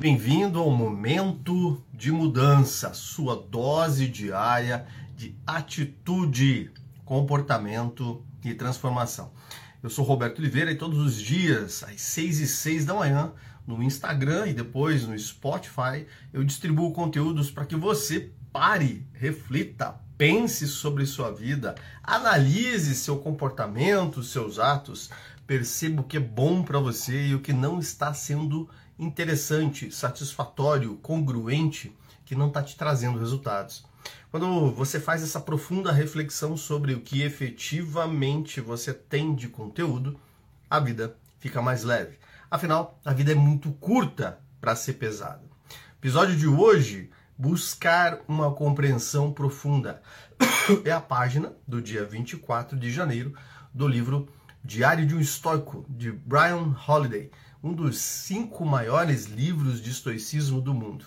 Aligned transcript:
Bem-vindo 0.00 0.58
ao 0.58 0.72
momento 0.72 1.80
de 1.92 2.10
mudança, 2.10 2.92
sua 2.92 3.36
dose 3.36 4.08
diária 4.08 4.84
de 5.14 5.38
atitude, 5.46 6.72
comportamento 7.04 8.20
e 8.44 8.52
transformação. 8.54 9.30
Eu 9.80 9.88
sou 9.88 10.04
Roberto 10.04 10.40
Oliveira 10.40 10.72
e 10.72 10.76
todos 10.76 10.98
os 10.98 11.14
dias, 11.16 11.84
às 11.84 12.00
6 12.00 12.40
e 12.40 12.48
6 12.48 12.84
da 12.86 12.94
manhã, 12.94 13.32
no 13.64 13.80
Instagram 13.84 14.48
e 14.48 14.52
depois 14.52 15.06
no 15.06 15.16
Spotify, 15.16 16.04
eu 16.32 16.42
distribuo 16.42 16.92
conteúdos 16.92 17.48
para 17.52 17.64
que 17.64 17.76
você 17.76 18.32
pare, 18.52 19.06
reflita, 19.12 20.00
pense 20.18 20.66
sobre 20.66 21.06
sua 21.06 21.30
vida, 21.30 21.76
analise 22.02 22.96
seu 22.96 23.18
comportamento, 23.18 24.24
seus 24.24 24.58
atos, 24.58 25.08
perceba 25.46 26.00
o 26.00 26.04
que 26.04 26.16
é 26.16 26.20
bom 26.20 26.64
para 26.64 26.80
você 26.80 27.28
e 27.28 27.34
o 27.36 27.40
que 27.40 27.52
não 27.52 27.78
está 27.78 28.12
sendo 28.12 28.68
interessante, 28.98 29.90
satisfatório, 29.90 30.96
congruente, 30.96 31.96
que 32.24 32.34
não 32.34 32.48
está 32.48 32.62
te 32.62 32.76
trazendo 32.76 33.18
resultados. 33.18 33.84
Quando 34.30 34.70
você 34.72 34.98
faz 35.00 35.22
essa 35.22 35.40
profunda 35.40 35.92
reflexão 35.92 36.56
sobre 36.56 36.94
o 36.94 37.00
que 37.00 37.22
efetivamente 37.22 38.60
você 38.60 38.92
tem 38.92 39.34
de 39.34 39.48
conteúdo, 39.48 40.18
a 40.68 40.78
vida 40.80 41.16
fica 41.38 41.62
mais 41.62 41.84
leve. 41.84 42.18
Afinal, 42.50 42.98
a 43.04 43.12
vida 43.12 43.32
é 43.32 43.34
muito 43.34 43.70
curta 43.72 44.38
para 44.60 44.76
ser 44.76 44.94
pesada. 44.94 45.42
Episódio 45.98 46.36
de 46.36 46.46
hoje, 46.46 47.10
buscar 47.36 48.20
uma 48.28 48.52
compreensão 48.52 49.32
profunda. 49.32 50.02
É 50.82 50.90
a 50.90 51.00
página 51.00 51.52
do 51.68 51.80
dia 51.80 52.06
24 52.06 52.78
de 52.78 52.90
janeiro 52.90 53.34
do 53.72 53.86
livro 53.86 54.28
Diário 54.64 55.06
de 55.06 55.14
um 55.14 55.20
Estoico, 55.20 55.84
de 55.90 56.10
Brian 56.10 56.74
Holiday 56.88 57.30
um 57.64 57.72
dos 57.72 57.98
cinco 57.98 58.62
maiores 58.66 59.24
livros 59.24 59.80
de 59.80 59.90
estoicismo 59.90 60.60
do 60.60 60.74
mundo. 60.74 61.06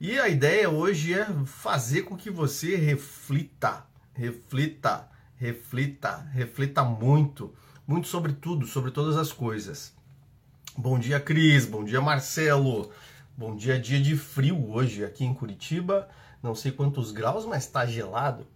E 0.00 0.18
a 0.18 0.30
ideia 0.30 0.70
hoje 0.70 1.12
é 1.12 1.26
fazer 1.44 2.04
com 2.04 2.16
que 2.16 2.30
você 2.30 2.74
reflita, 2.74 3.84
reflita, 4.14 5.10
reflita, 5.36 6.26
reflita 6.32 6.82
muito, 6.82 7.54
muito 7.86 8.08
sobre 8.08 8.32
tudo, 8.32 8.66
sobre 8.66 8.90
todas 8.90 9.18
as 9.18 9.30
coisas. 9.30 9.94
Bom 10.74 10.98
dia, 10.98 11.20
Cris. 11.20 11.66
Bom 11.66 11.84
dia, 11.84 12.00
Marcelo. 12.00 12.90
Bom 13.36 13.54
dia, 13.54 13.78
dia 13.78 14.00
de 14.00 14.16
frio 14.16 14.70
hoje 14.70 15.04
aqui 15.04 15.26
em 15.26 15.34
Curitiba. 15.34 16.08
Não 16.42 16.54
sei 16.54 16.72
quantos 16.72 17.12
graus, 17.12 17.44
mas 17.44 17.64
está 17.64 17.84
gelado. 17.84 18.46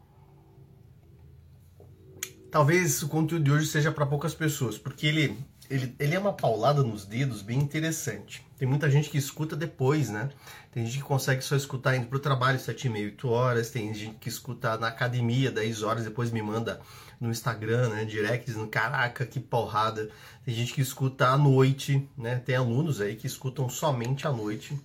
Talvez 2.50 3.02
o 3.02 3.08
conteúdo 3.08 3.44
de 3.44 3.52
hoje 3.52 3.66
seja 3.66 3.92
para 3.92 4.06
poucas 4.06 4.34
pessoas, 4.34 4.78
porque 4.78 5.06
ele 5.06 5.36
ele, 5.70 5.94
ele 5.98 6.14
é 6.14 6.18
uma 6.18 6.32
paulada 6.32 6.82
nos 6.82 7.04
dedos 7.04 7.42
bem 7.42 7.58
interessante. 7.58 8.44
Tem 8.58 8.68
muita 8.68 8.90
gente 8.90 9.10
que 9.10 9.18
escuta 9.18 9.56
depois, 9.56 10.10
né? 10.10 10.28
Tem 10.72 10.84
gente 10.84 10.98
que 10.98 11.04
consegue 11.04 11.42
só 11.42 11.56
escutar 11.56 11.96
indo 11.96 12.06
pro 12.06 12.18
trabalho 12.18 12.58
7 12.58 12.86
e 12.86 12.90
meia, 12.90 13.06
8 13.06 13.28
horas. 13.28 13.70
Tem 13.70 13.92
gente 13.94 14.16
que 14.16 14.28
escuta 14.28 14.76
na 14.76 14.88
academia 14.88 15.50
10 15.50 15.82
horas, 15.82 16.04
depois 16.04 16.30
me 16.30 16.42
manda 16.42 16.80
no 17.20 17.30
Instagram, 17.30 17.88
né? 17.90 18.04
Direct 18.04 18.46
dizendo, 18.46 18.66
caraca, 18.68 19.24
que 19.24 19.40
porrada. 19.40 20.10
Tem 20.44 20.54
gente 20.54 20.72
que 20.74 20.80
escuta 20.80 21.28
à 21.28 21.38
noite, 21.38 22.08
né? 22.16 22.36
Tem 22.36 22.56
alunos 22.56 23.00
aí 23.00 23.16
que 23.16 23.26
escutam 23.26 23.68
somente 23.68 24.26
à 24.26 24.32
noite 24.32 24.78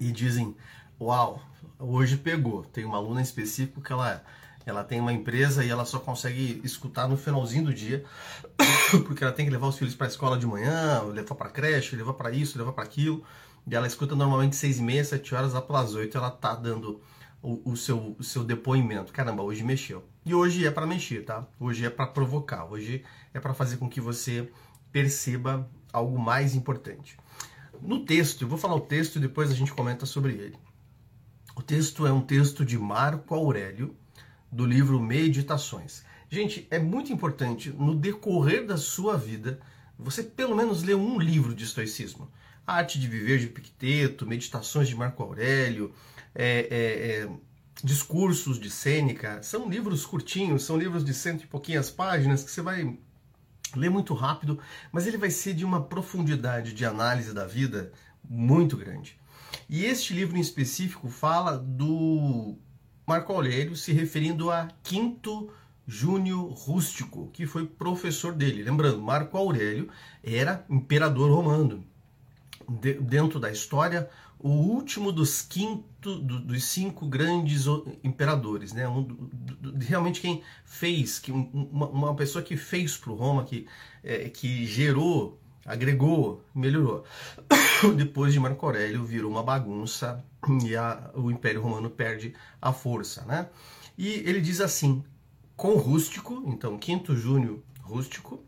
e 0.00 0.10
dizem, 0.10 0.56
uau, 1.00 1.40
hoje 1.78 2.16
pegou. 2.16 2.64
Tem 2.64 2.84
uma 2.84 2.96
aluna 2.96 3.22
específica 3.22 3.80
que 3.80 3.92
ela 3.92 4.22
ela 4.66 4.82
tem 4.82 5.00
uma 5.00 5.12
empresa 5.12 5.64
e 5.64 5.68
ela 5.68 5.84
só 5.84 5.98
consegue 5.98 6.60
escutar 6.64 7.06
no 7.08 7.16
finalzinho 7.16 7.64
do 7.64 7.74
dia, 7.74 8.04
porque 9.06 9.22
ela 9.22 9.32
tem 9.32 9.44
que 9.44 9.52
levar 9.52 9.68
os 9.68 9.78
filhos 9.78 9.94
para 9.94 10.06
a 10.06 10.10
escola 10.10 10.38
de 10.38 10.46
manhã, 10.46 11.02
levar 11.02 11.34
para 11.34 11.50
creche, 11.50 11.96
levar 11.96 12.14
para 12.14 12.30
isso, 12.30 12.58
levar 12.58 12.72
para 12.72 12.84
aquilo. 12.84 13.22
E 13.66 13.74
ela 13.74 13.86
escuta 13.86 14.14
normalmente 14.14 14.56
seis 14.56 14.78
e 14.78 14.82
meia, 14.82 15.04
sete 15.04 15.34
horas, 15.34 15.52
lá 15.52 15.62
pelas 15.62 15.94
oito 15.94 16.16
ela 16.16 16.30
tá 16.30 16.54
dando 16.54 17.00
o, 17.42 17.72
o, 17.72 17.76
seu, 17.76 18.16
o 18.18 18.24
seu 18.24 18.42
depoimento. 18.42 19.12
Caramba, 19.12 19.42
hoje 19.42 19.62
mexeu. 19.62 20.04
E 20.24 20.34
hoje 20.34 20.66
é 20.66 20.70
para 20.70 20.86
mexer, 20.86 21.24
tá? 21.24 21.46
Hoje 21.60 21.84
é 21.84 21.90
para 21.90 22.06
provocar, 22.06 22.64
hoje 22.64 23.04
é 23.32 23.40
para 23.40 23.52
fazer 23.52 23.76
com 23.76 23.88
que 23.88 24.00
você 24.00 24.50
perceba 24.90 25.68
algo 25.92 26.18
mais 26.18 26.54
importante. 26.54 27.18
No 27.82 28.04
texto, 28.04 28.42
eu 28.42 28.48
vou 28.48 28.56
falar 28.56 28.74
o 28.76 28.80
texto 28.80 29.16
e 29.16 29.20
depois 29.20 29.50
a 29.50 29.54
gente 29.54 29.72
comenta 29.72 30.06
sobre 30.06 30.32
ele. 30.32 30.56
O 31.54 31.62
texto 31.62 32.06
é 32.06 32.12
um 32.12 32.20
texto 32.20 32.64
de 32.64 32.78
Marco 32.78 33.34
Aurélio, 33.34 33.94
do 34.54 34.64
livro 34.64 35.00
Meditações. 35.00 36.04
Gente, 36.30 36.66
é 36.70 36.78
muito 36.78 37.12
importante 37.12 37.70
no 37.70 37.92
decorrer 37.92 38.64
da 38.64 38.76
sua 38.76 39.16
vida 39.16 39.60
você 39.98 40.22
pelo 40.22 40.54
menos 40.54 40.82
ler 40.84 40.94
um 40.94 41.18
livro 41.18 41.54
de 41.54 41.64
estoicismo. 41.64 42.30
A 42.64 42.74
Arte 42.74 43.00
de 43.00 43.08
Viver 43.08 43.40
de 43.40 43.46
Epicteto, 43.46 44.24
Meditações 44.26 44.88
de 44.88 44.94
Marco 44.94 45.22
Aurélio, 45.22 45.92
é, 46.32 46.68
é, 46.70 47.24
é, 47.24 47.30
Discursos 47.82 48.60
de 48.60 48.70
Sêneca. 48.70 49.42
São 49.42 49.68
livros 49.68 50.06
curtinhos, 50.06 50.64
são 50.64 50.76
livros 50.76 51.04
de 51.04 51.12
cento 51.12 51.42
e 51.42 51.48
pouquinhas 51.48 51.90
páginas 51.90 52.44
que 52.44 52.50
você 52.50 52.62
vai 52.62 52.96
ler 53.74 53.90
muito 53.90 54.14
rápido, 54.14 54.60
mas 54.92 55.06
ele 55.06 55.18
vai 55.18 55.30
ser 55.30 55.54
de 55.54 55.64
uma 55.64 55.82
profundidade 55.82 56.72
de 56.72 56.84
análise 56.84 57.34
da 57.34 57.44
vida 57.44 57.92
muito 58.22 58.76
grande. 58.76 59.18
E 59.68 59.84
este 59.84 60.14
livro 60.14 60.36
em 60.36 60.40
específico 60.40 61.08
fala 61.08 61.58
do 61.58 62.56
Marco 63.06 63.32
Aurélio 63.32 63.76
se 63.76 63.92
referindo 63.92 64.50
a 64.50 64.68
Quinto 64.82 65.50
Júnior 65.86 66.50
Rústico, 66.50 67.30
que 67.32 67.46
foi 67.46 67.66
professor 67.66 68.32
dele. 68.32 68.62
Lembrando, 68.62 69.00
Marco 69.02 69.36
Aurélio 69.36 69.88
era 70.22 70.64
imperador 70.68 71.30
romano. 71.30 71.84
De, 72.66 72.94
dentro 72.94 73.38
da 73.38 73.52
história, 73.52 74.08
o 74.38 74.48
último 74.48 75.12
dos 75.12 75.42
quinto 75.42 76.18
do, 76.18 76.40
dos 76.40 76.64
cinco 76.64 77.06
grandes 77.06 77.64
imperadores, 78.02 78.72
né? 78.72 78.88
Um, 78.88 79.02
do, 79.02 79.14
do, 79.14 79.84
realmente 79.84 80.20
quem 80.20 80.42
fez, 80.64 81.18
que 81.18 81.30
uma, 81.30 81.88
uma 81.88 82.14
pessoa 82.14 82.42
que 82.42 82.56
fez 82.56 82.96
para 82.96 83.12
Roma, 83.12 83.44
que, 83.44 83.66
é, 84.02 84.30
que 84.30 84.64
gerou, 84.64 85.38
agregou, 85.64 86.44
melhorou. 86.54 87.04
Depois 87.96 88.32
de 88.32 88.40
Marco 88.40 88.64
Aurélio 88.66 89.04
virou 89.04 89.30
uma 89.30 89.42
bagunça 89.42 90.24
e 90.62 90.76
a, 90.76 91.10
o 91.14 91.30
Império 91.30 91.62
Romano 91.62 91.90
perde 91.90 92.34
a 92.60 92.72
força, 92.72 93.24
né? 93.24 93.48
E 93.96 94.08
ele 94.08 94.40
diz 94.40 94.60
assim: 94.60 95.02
com 95.56 95.76
rústico, 95.76 96.42
então 96.46 96.78
Quinto 96.78 97.16
Júnior 97.16 97.60
rústico, 97.80 98.42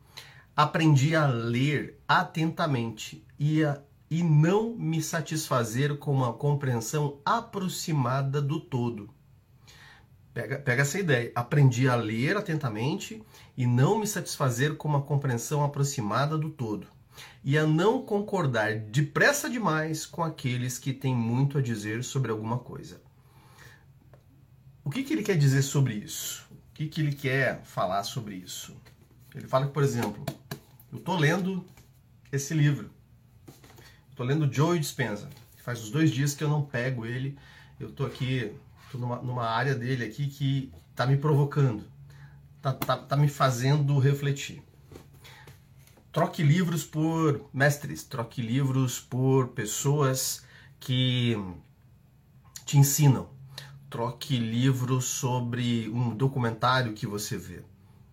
aprendi 0.54 1.14
a 1.14 1.26
ler 1.26 2.00
atentamente 2.08 3.24
e, 3.38 3.62
a, 3.62 3.80
e 4.10 4.22
não 4.22 4.74
me 4.74 5.02
satisfazer 5.02 5.96
com 5.98 6.12
uma 6.12 6.32
compreensão 6.32 7.20
aproximada 7.24 8.40
do 8.40 8.60
todo. 8.60 9.10
Pega, 10.32 10.58
pega 10.58 10.82
essa 10.82 10.98
ideia. 10.98 11.32
Aprendi 11.34 11.88
a 11.88 11.94
ler 11.94 12.36
atentamente 12.36 13.22
e 13.56 13.66
não 13.66 13.98
me 13.98 14.06
satisfazer 14.06 14.74
com 14.76 14.86
uma 14.86 15.00
compreensão 15.00 15.64
aproximada 15.64 16.36
do 16.36 16.50
todo 16.50 16.95
e 17.42 17.56
a 17.56 17.66
não 17.66 18.02
concordar 18.02 18.78
depressa 18.78 19.48
demais 19.48 20.04
com 20.04 20.22
aqueles 20.22 20.78
que 20.78 20.92
têm 20.92 21.14
muito 21.14 21.58
a 21.58 21.62
dizer 21.62 22.02
sobre 22.02 22.30
alguma 22.30 22.58
coisa. 22.58 23.00
O 24.84 24.90
que, 24.90 25.02
que 25.02 25.12
ele 25.12 25.22
quer 25.22 25.36
dizer 25.36 25.62
sobre 25.62 25.94
isso? 25.94 26.46
O 26.50 26.74
que, 26.74 26.86
que 26.86 27.00
ele 27.00 27.14
quer 27.14 27.62
falar 27.64 28.02
sobre 28.04 28.34
isso? 28.34 28.76
Ele 29.34 29.46
fala 29.46 29.66
que, 29.66 29.72
por 29.72 29.82
exemplo, 29.82 30.24
eu 30.92 30.98
estou 30.98 31.16
lendo 31.16 31.64
esse 32.32 32.54
livro. 32.54 32.90
Estou 34.10 34.24
lendo 34.24 34.52
Joe 34.52 34.78
Dispenza. 34.78 35.28
Faz 35.58 35.82
uns 35.82 35.90
dois 35.90 36.10
dias 36.10 36.34
que 36.34 36.44
eu 36.44 36.48
não 36.48 36.62
pego 36.62 37.04
ele. 37.04 37.36
Eu 37.78 37.88
estou 37.88 38.06
aqui, 38.06 38.52
estou 38.84 39.00
numa, 39.00 39.16
numa 39.16 39.44
área 39.44 39.74
dele 39.74 40.04
aqui 40.04 40.28
que 40.28 40.72
está 40.90 41.06
me 41.06 41.16
provocando. 41.16 41.84
Está 42.56 42.72
tá, 42.72 42.96
tá 42.96 43.16
me 43.16 43.28
fazendo 43.28 43.98
refletir. 43.98 44.62
Troque 46.16 46.42
livros 46.42 46.82
por 46.82 47.46
mestres, 47.52 48.02
troque 48.02 48.40
livros 48.40 48.98
por 48.98 49.48
pessoas 49.48 50.42
que 50.80 51.36
te 52.64 52.78
ensinam. 52.78 53.28
Troque 53.90 54.38
livros 54.38 55.04
sobre 55.04 55.90
um 55.90 56.16
documentário 56.16 56.94
que 56.94 57.06
você 57.06 57.36
vê, 57.36 57.62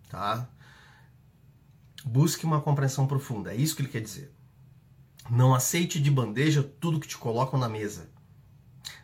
tá? 0.09 0.49
Busque 2.03 2.43
uma 2.43 2.59
compreensão 2.59 3.07
profunda, 3.07 3.53
é 3.53 3.55
isso 3.55 3.73
que 3.73 3.83
ele 3.83 3.89
quer 3.89 4.01
dizer. 4.01 4.33
Não 5.29 5.55
aceite 5.55 5.97
de 5.97 6.11
bandeja 6.11 6.61
tudo 6.61 6.99
que 6.99 7.07
te 7.07 7.17
colocam 7.17 7.57
na 7.57 7.69
mesa. 7.69 8.09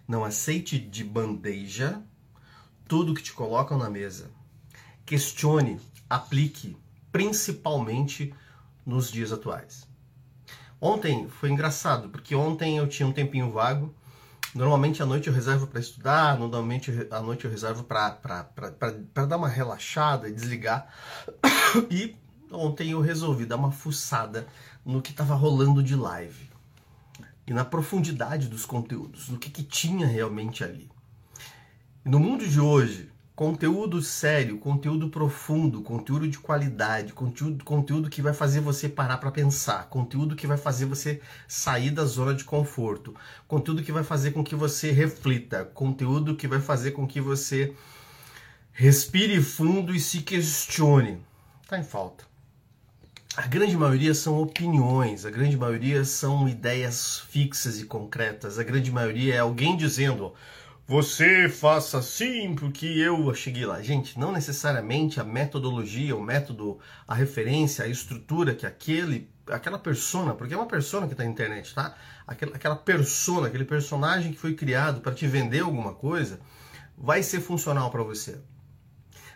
Não 0.06 0.26
aceite 0.26 0.78
de 0.78 1.06
bandeja 1.06 2.04
tudo 2.86 3.14
que 3.14 3.24
te 3.24 3.32
colocam 3.32 3.78
na 3.78 3.90
mesa. 3.90 4.30
Questione, 5.06 5.80
aplique, 6.10 6.76
principalmente 7.14 8.36
nos 8.86 9.12
dias 9.12 9.32
atuais. 9.32 9.88
Ontem 10.82 11.28
foi 11.28 11.50
engraçado, 11.50 12.10
porque 12.10 12.34
ontem 12.34 12.78
eu 12.78 12.88
tinha 12.88 13.08
um 13.08 13.12
tempinho 13.12 13.52
vago. 13.52 13.94
Normalmente 14.56 15.04
à 15.04 15.06
noite 15.06 15.28
eu 15.28 15.34
reservo 15.34 15.68
para 15.68 15.80
estudar, 15.80 16.40
normalmente 16.40 16.92
à 17.12 17.22
noite 17.22 17.46
eu 17.46 17.52
reservo 17.52 17.84
para 17.84 19.26
dar 19.28 19.38
uma 19.38 19.50
relaxada 19.50 20.28
e 20.28 20.34
desligar. 20.34 20.88
E 21.92 22.16
ontem 22.52 22.92
eu 22.92 23.00
resolvi 23.00 23.46
dar 23.46 23.58
uma 23.58 23.72
fuçada 23.72 24.48
no 24.84 25.04
que 25.04 25.12
estava 25.12 25.36
rolando 25.36 25.84
de 25.84 25.96
live. 25.96 26.50
e 27.46 27.54
na 27.54 27.66
profundidade 27.66 28.48
dos 28.48 28.66
conteúdos, 28.66 29.30
no 29.30 29.38
que, 29.38 29.50
que 29.50 29.64
tinha 29.64 30.08
realmente 30.08 30.64
ali. 30.64 30.90
No 32.06 32.20
mundo 32.20 32.48
de 32.48 32.60
hoje, 32.60 33.09
conteúdo 33.40 34.02
sério, 34.02 34.58
conteúdo 34.58 35.08
profundo, 35.08 35.82
conteúdo 35.82 36.28
de 36.28 36.38
qualidade, 36.38 37.14
conteúdo, 37.14 37.64
conteúdo 37.64 38.10
que 38.10 38.22
vai 38.22 38.34
fazer 38.34 38.60
você 38.60 38.90
parar 38.90 39.16
para 39.16 39.32
pensar, 39.32 39.86
conteúdo 39.86 40.36
que 40.36 40.46
vai 40.46 40.58
fazer 40.58 40.86
você 40.86 41.22
sair 41.48 41.90
da 41.90 42.04
zona 42.04 42.36
de 42.36 42.44
conforto, 42.44 43.16
conteúdo 43.48 43.82
que 43.82 43.94
vai 43.94 44.04
fazer 44.04 44.32
com 44.32 44.44
que 44.44 44.56
você 44.56 44.92
reflita, 44.92 45.64
conteúdo 45.64 46.36
que 46.36 46.50
vai 46.50 46.60
fazer 46.60 46.92
com 46.92 47.08
que 47.08 47.22
você 47.22 47.74
respire 48.74 49.42
fundo 49.42 49.96
e 49.96 50.02
se 50.02 50.20
questione. 50.20 51.18
Está 51.64 51.80
em 51.80 51.84
falta. 51.84 52.26
A 53.38 53.48
grande 53.48 53.78
maioria 53.78 54.14
são 54.14 54.42
opiniões, 54.42 55.26
a 55.26 55.30
grande 55.30 55.56
maioria 55.56 56.04
são 56.04 56.50
ideias 56.50 57.22
fixas 57.30 57.80
e 57.80 57.86
concretas, 57.86 58.60
a 58.60 58.64
grande 58.64 58.92
maioria 58.92 59.36
é 59.36 59.40
alguém 59.40 59.78
dizendo 59.78 60.34
você 60.90 61.48
faça 61.48 62.00
assim 62.00 62.56
porque 62.56 62.88
eu 62.88 63.32
cheguei 63.36 63.64
lá. 63.64 63.80
Gente, 63.80 64.18
não 64.18 64.32
necessariamente 64.32 65.20
a 65.20 65.24
metodologia, 65.24 66.16
o 66.16 66.24
método, 66.24 66.80
a 67.08 67.14
referência, 67.14 67.86
a 67.86 67.88
estrutura 67.88 68.56
que 68.56 68.66
aquele, 68.66 69.30
aquela 69.46 69.78
persona, 69.78 70.34
porque 70.34 70.52
é 70.52 70.58
uma 70.58 70.66
persona 70.66 71.06
que 71.06 71.14
está 71.14 71.24
na 71.24 71.30
internet, 71.30 71.76
tá? 71.76 71.96
Aquela, 72.26 72.56
aquela 72.56 72.76
persona, 72.76 73.46
aquele 73.46 73.66
personagem 73.66 74.32
que 74.32 74.40
foi 74.40 74.56
criado 74.56 75.00
para 75.00 75.14
te 75.14 75.28
vender 75.28 75.60
alguma 75.60 75.94
coisa, 75.94 76.40
vai 76.98 77.22
ser 77.22 77.40
funcional 77.40 77.92
para 77.92 78.02
você. 78.02 78.40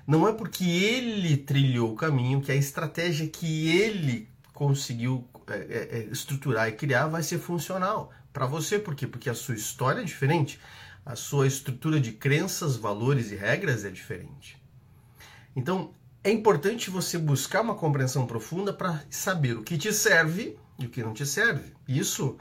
Não 0.08 0.28
é 0.28 0.34
porque 0.34 0.66
ele 0.66 1.38
trilhou 1.38 1.94
o 1.94 1.96
caminho 1.96 2.42
que 2.42 2.52
a 2.52 2.56
estratégia 2.56 3.28
que 3.28 3.70
ele 3.70 4.28
conseguiu 4.56 5.28
é, 5.48 5.54
é, 5.54 6.00
é 6.00 6.04
estruturar 6.12 6.68
e 6.68 6.72
criar 6.72 7.06
vai 7.06 7.22
ser 7.22 7.38
funcional 7.38 8.12
para 8.34 8.48
você. 8.48 8.80
Por 8.80 8.96
quê? 8.96 9.06
Porque 9.06 9.30
a 9.30 9.36
sua 9.36 9.54
história 9.54 10.02
é 10.02 10.04
diferente 10.04 10.60
a 11.06 11.16
sua 11.16 11.48
estrutura 11.48 12.00
de 12.00 12.12
crenças, 12.12 12.76
valores 12.76 13.32
e 13.32 13.36
regras 13.36 13.84
é 13.84 13.90
diferente. 13.90 14.62
Então, 15.56 15.94
é 16.24 16.32
importante 16.32 16.90
você 16.90 17.18
buscar 17.18 17.62
uma 17.62 17.76
compreensão 17.76 18.26
profunda 18.26 18.72
para 18.72 19.04
saber 19.10 19.58
o 19.58 19.64
que 19.64 19.78
te 19.78 19.92
serve 19.92 20.58
e 20.80 20.86
o 20.86 20.90
que 20.90 21.04
não 21.04 21.14
te 21.14 21.26
serve. 21.26 21.74
Isso 21.88 22.38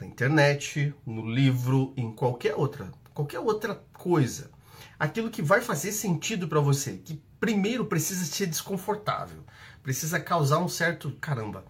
na 0.00 0.06
internet, 0.06 0.94
no 1.04 1.30
livro, 1.30 1.92
em 1.96 2.10
qualquer 2.12 2.54
outra, 2.54 2.90
qualquer 3.12 3.40
outra 3.40 3.74
coisa. 3.92 4.50
Aquilo 4.98 5.30
que 5.30 5.42
vai 5.42 5.60
fazer 5.60 5.92
sentido 5.92 6.48
para 6.48 6.60
você, 6.60 6.96
que 6.96 7.22
primeiro 7.38 7.84
precisa 7.84 8.24
ser 8.24 8.46
desconfortável, 8.46 9.44
precisa 9.82 10.18
causar 10.18 10.58
um 10.58 10.68
certo 10.68 11.12
caramba. 11.20 11.64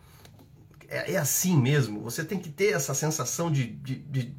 É, 0.89 1.15
é 1.15 1.17
assim 1.17 1.57
mesmo. 1.57 2.01
Você 2.03 2.25
tem 2.25 2.39
que 2.39 2.49
ter 2.49 2.73
essa 2.73 2.95
sensação 2.95 3.51
de, 3.51 3.67
de, 3.67 3.97
de 3.97 4.37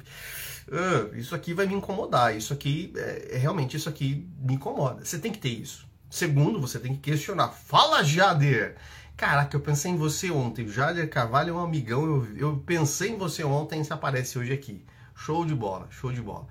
ah, 0.72 1.16
isso 1.16 1.34
aqui 1.34 1.54
vai 1.54 1.66
me 1.66 1.74
incomodar, 1.74 2.36
isso 2.36 2.52
aqui, 2.52 2.92
é, 2.96 3.36
é, 3.36 3.38
realmente, 3.38 3.76
isso 3.76 3.88
aqui 3.88 4.28
me 4.38 4.54
incomoda. 4.54 5.04
Você 5.04 5.18
tem 5.18 5.32
que 5.32 5.38
ter 5.38 5.50
isso. 5.50 5.86
Segundo, 6.10 6.60
você 6.60 6.78
tem 6.78 6.94
que 6.94 7.10
questionar. 7.10 7.48
Fala, 7.48 8.02
Jader! 8.02 8.76
Caraca, 9.16 9.56
eu 9.56 9.60
pensei 9.60 9.90
em 9.90 9.96
você 9.96 10.30
ontem. 10.30 10.68
Jader 10.68 11.10
Carvalho 11.10 11.50
é 11.50 11.52
um 11.52 11.60
amigão. 11.60 12.04
Eu, 12.04 12.36
eu 12.36 12.56
pensei 12.64 13.10
em 13.10 13.18
você 13.18 13.42
ontem 13.42 13.80
e 13.80 13.84
você 13.84 13.92
aparece 13.92 14.38
hoje 14.38 14.52
aqui. 14.52 14.84
Show 15.14 15.44
de 15.44 15.54
bola, 15.54 15.88
show 15.90 16.12
de 16.12 16.22
bola. 16.22 16.46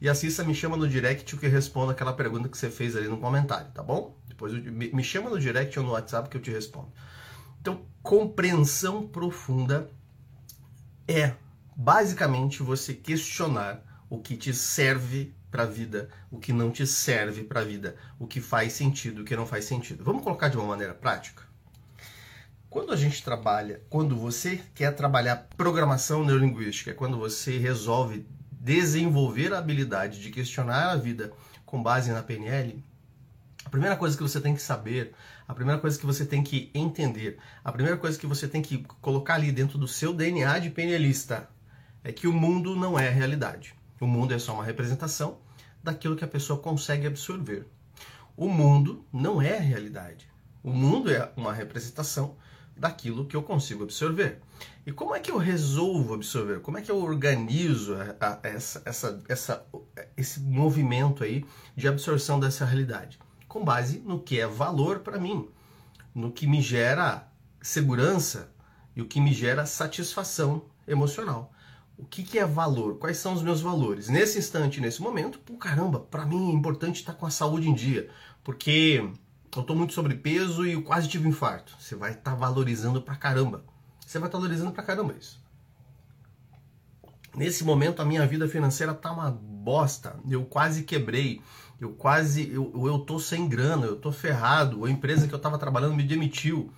E 0.00 0.08
a 0.08 0.14
Cissa 0.14 0.44
me 0.44 0.54
chama 0.54 0.76
no 0.76 0.88
direct 0.88 1.36
que 1.36 1.46
eu 1.46 1.50
respondo 1.50 1.92
aquela 1.92 2.12
pergunta 2.12 2.48
que 2.48 2.58
você 2.58 2.70
fez 2.70 2.96
ali 2.96 3.08
no 3.08 3.18
comentário, 3.18 3.70
tá 3.72 3.82
bom? 3.82 4.16
Depois 4.26 4.52
eu, 4.52 4.60
me 4.72 5.02
chama 5.02 5.30
no 5.30 5.38
direct 5.38 5.78
ou 5.78 5.84
no 5.84 5.92
WhatsApp 5.92 6.28
que 6.28 6.36
eu 6.36 6.40
te 6.40 6.50
respondo. 6.50 6.88
Então, 7.60 7.82
compreensão 8.02 9.06
profunda 9.06 9.90
é 11.06 11.34
basicamente 11.80 12.60
você 12.60 12.92
questionar 12.92 13.80
o 14.10 14.18
que 14.18 14.36
te 14.36 14.52
serve 14.52 15.32
para 15.48 15.62
a 15.62 15.66
vida, 15.66 16.08
o 16.28 16.40
que 16.40 16.52
não 16.52 16.72
te 16.72 16.84
serve 16.84 17.44
para 17.44 17.60
a 17.60 17.64
vida, 17.64 17.94
o 18.18 18.26
que 18.26 18.40
faz 18.40 18.72
sentido, 18.72 19.22
o 19.22 19.24
que 19.24 19.36
não 19.36 19.46
faz 19.46 19.64
sentido. 19.64 20.02
Vamos 20.02 20.24
colocar 20.24 20.48
de 20.48 20.56
uma 20.56 20.66
maneira 20.66 20.92
prática? 20.92 21.44
Quando 22.68 22.92
a 22.92 22.96
gente 22.96 23.22
trabalha, 23.22 23.80
quando 23.88 24.16
você 24.16 24.60
quer 24.74 24.90
trabalhar 24.90 25.48
programação 25.56 26.24
neurolinguística, 26.24 26.90
é 26.90 26.94
quando 26.94 27.16
você 27.16 27.58
resolve 27.58 28.26
desenvolver 28.50 29.54
a 29.54 29.58
habilidade 29.58 30.20
de 30.20 30.30
questionar 30.30 30.90
a 30.90 30.96
vida 30.96 31.32
com 31.64 31.80
base 31.80 32.10
na 32.10 32.24
PNL, 32.24 32.84
a 33.64 33.70
primeira 33.70 33.96
coisa 33.96 34.16
que 34.16 34.22
você 34.22 34.40
tem 34.40 34.54
que 34.54 34.60
saber, 34.60 35.14
a 35.46 35.54
primeira 35.54 35.80
coisa 35.80 35.96
que 35.96 36.04
você 36.04 36.26
tem 36.26 36.42
que 36.42 36.72
entender, 36.74 37.38
a 37.62 37.70
primeira 37.70 37.96
coisa 37.96 38.18
que 38.18 38.26
você 38.26 38.48
tem 38.48 38.60
que 38.60 38.84
colocar 39.00 39.34
ali 39.34 39.52
dentro 39.52 39.78
do 39.78 39.86
seu 39.86 40.12
DNA 40.12 40.58
de 40.58 40.70
PNLista 40.70 41.48
é 42.08 42.12
que 42.12 42.26
o 42.26 42.32
mundo 42.32 42.74
não 42.74 42.98
é 42.98 43.10
realidade. 43.10 43.74
O 44.00 44.06
mundo 44.06 44.32
é 44.32 44.38
só 44.38 44.54
uma 44.54 44.64
representação 44.64 45.36
daquilo 45.84 46.16
que 46.16 46.24
a 46.24 46.28
pessoa 46.28 46.58
consegue 46.58 47.06
absorver. 47.06 47.66
O 48.34 48.48
mundo 48.48 49.04
não 49.12 49.42
é 49.42 49.58
realidade. 49.58 50.26
O 50.64 50.70
mundo 50.70 51.10
é 51.10 51.30
uma 51.36 51.52
representação 51.52 52.34
daquilo 52.74 53.26
que 53.26 53.36
eu 53.36 53.42
consigo 53.42 53.84
absorver. 53.84 54.40
E 54.86 54.92
como 54.92 55.14
é 55.14 55.20
que 55.20 55.30
eu 55.30 55.36
resolvo 55.36 56.14
absorver? 56.14 56.60
Como 56.60 56.78
é 56.78 56.80
que 56.80 56.90
eu 56.90 56.96
organizo 56.96 57.94
a, 57.94 58.16
a, 58.26 58.38
essa, 58.42 58.80
essa, 58.86 59.22
essa, 59.28 59.66
esse 60.16 60.40
movimento 60.40 61.22
aí 61.22 61.44
de 61.76 61.86
absorção 61.86 62.40
dessa 62.40 62.64
realidade? 62.64 63.18
Com 63.46 63.62
base 63.62 63.98
no 63.98 64.18
que 64.18 64.40
é 64.40 64.46
valor 64.46 65.00
para 65.00 65.20
mim, 65.20 65.46
no 66.14 66.32
que 66.32 66.46
me 66.46 66.62
gera 66.62 67.28
segurança 67.60 68.50
e 68.96 69.02
o 69.02 69.06
que 69.06 69.20
me 69.20 69.34
gera 69.34 69.66
satisfação 69.66 70.62
emocional 70.86 71.52
o 71.98 72.04
que, 72.04 72.22
que 72.22 72.38
é 72.38 72.46
valor? 72.46 72.96
Quais 72.98 73.18
são 73.18 73.34
os 73.34 73.42
meus 73.42 73.60
valores? 73.60 74.08
Nesse 74.08 74.38
instante, 74.38 74.80
nesse 74.80 75.02
momento, 75.02 75.40
pô, 75.40 75.56
caramba, 75.56 75.98
para 75.98 76.24
mim 76.24 76.50
é 76.50 76.54
importante 76.54 77.00
estar 77.00 77.12
com 77.12 77.26
a 77.26 77.30
saúde 77.30 77.68
em 77.68 77.74
dia, 77.74 78.08
porque 78.44 79.04
eu 79.54 79.60
estou 79.60 79.74
muito 79.74 79.92
sobrepeso 79.92 80.64
e 80.64 80.74
eu 80.74 80.82
quase 80.82 81.08
tive 81.08 81.26
um 81.26 81.30
infarto. 81.30 81.74
Você 81.78 81.96
vai 81.96 82.12
estar 82.12 82.30
tá 82.30 82.36
valorizando 82.36 83.02
pra 83.02 83.16
caramba. 83.16 83.64
Você 84.06 84.18
vai 84.18 84.28
estar 84.28 84.38
tá 84.38 84.42
valorizando 84.42 84.70
pra 84.70 84.84
caramba 84.84 85.14
isso. 85.18 85.42
Nesse 87.34 87.64
momento, 87.64 88.00
a 88.00 88.04
minha 88.04 88.24
vida 88.26 88.48
financeira 88.48 88.94
tá 88.94 89.10
uma 89.10 89.30
bosta. 89.30 90.16
Eu 90.28 90.44
quase 90.44 90.84
quebrei. 90.84 91.42
Eu 91.80 91.90
quase. 91.90 92.48
Eu, 92.50 92.72
eu 92.86 92.98
tô 93.00 93.18
sem 93.18 93.48
grana, 93.48 93.86
eu 93.86 93.96
tô 93.96 94.12
ferrado. 94.12 94.84
A 94.84 94.90
empresa 94.90 95.26
que 95.26 95.34
eu 95.34 95.36
estava 95.36 95.58
trabalhando 95.58 95.94
me 95.94 96.02
demitiu. 96.02 96.72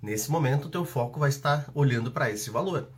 Nesse 0.00 0.30
momento, 0.30 0.66
o 0.66 0.70
teu 0.70 0.84
foco 0.84 1.18
vai 1.18 1.30
estar 1.30 1.68
olhando 1.74 2.10
para 2.10 2.30
esse 2.30 2.50
valor 2.50 2.88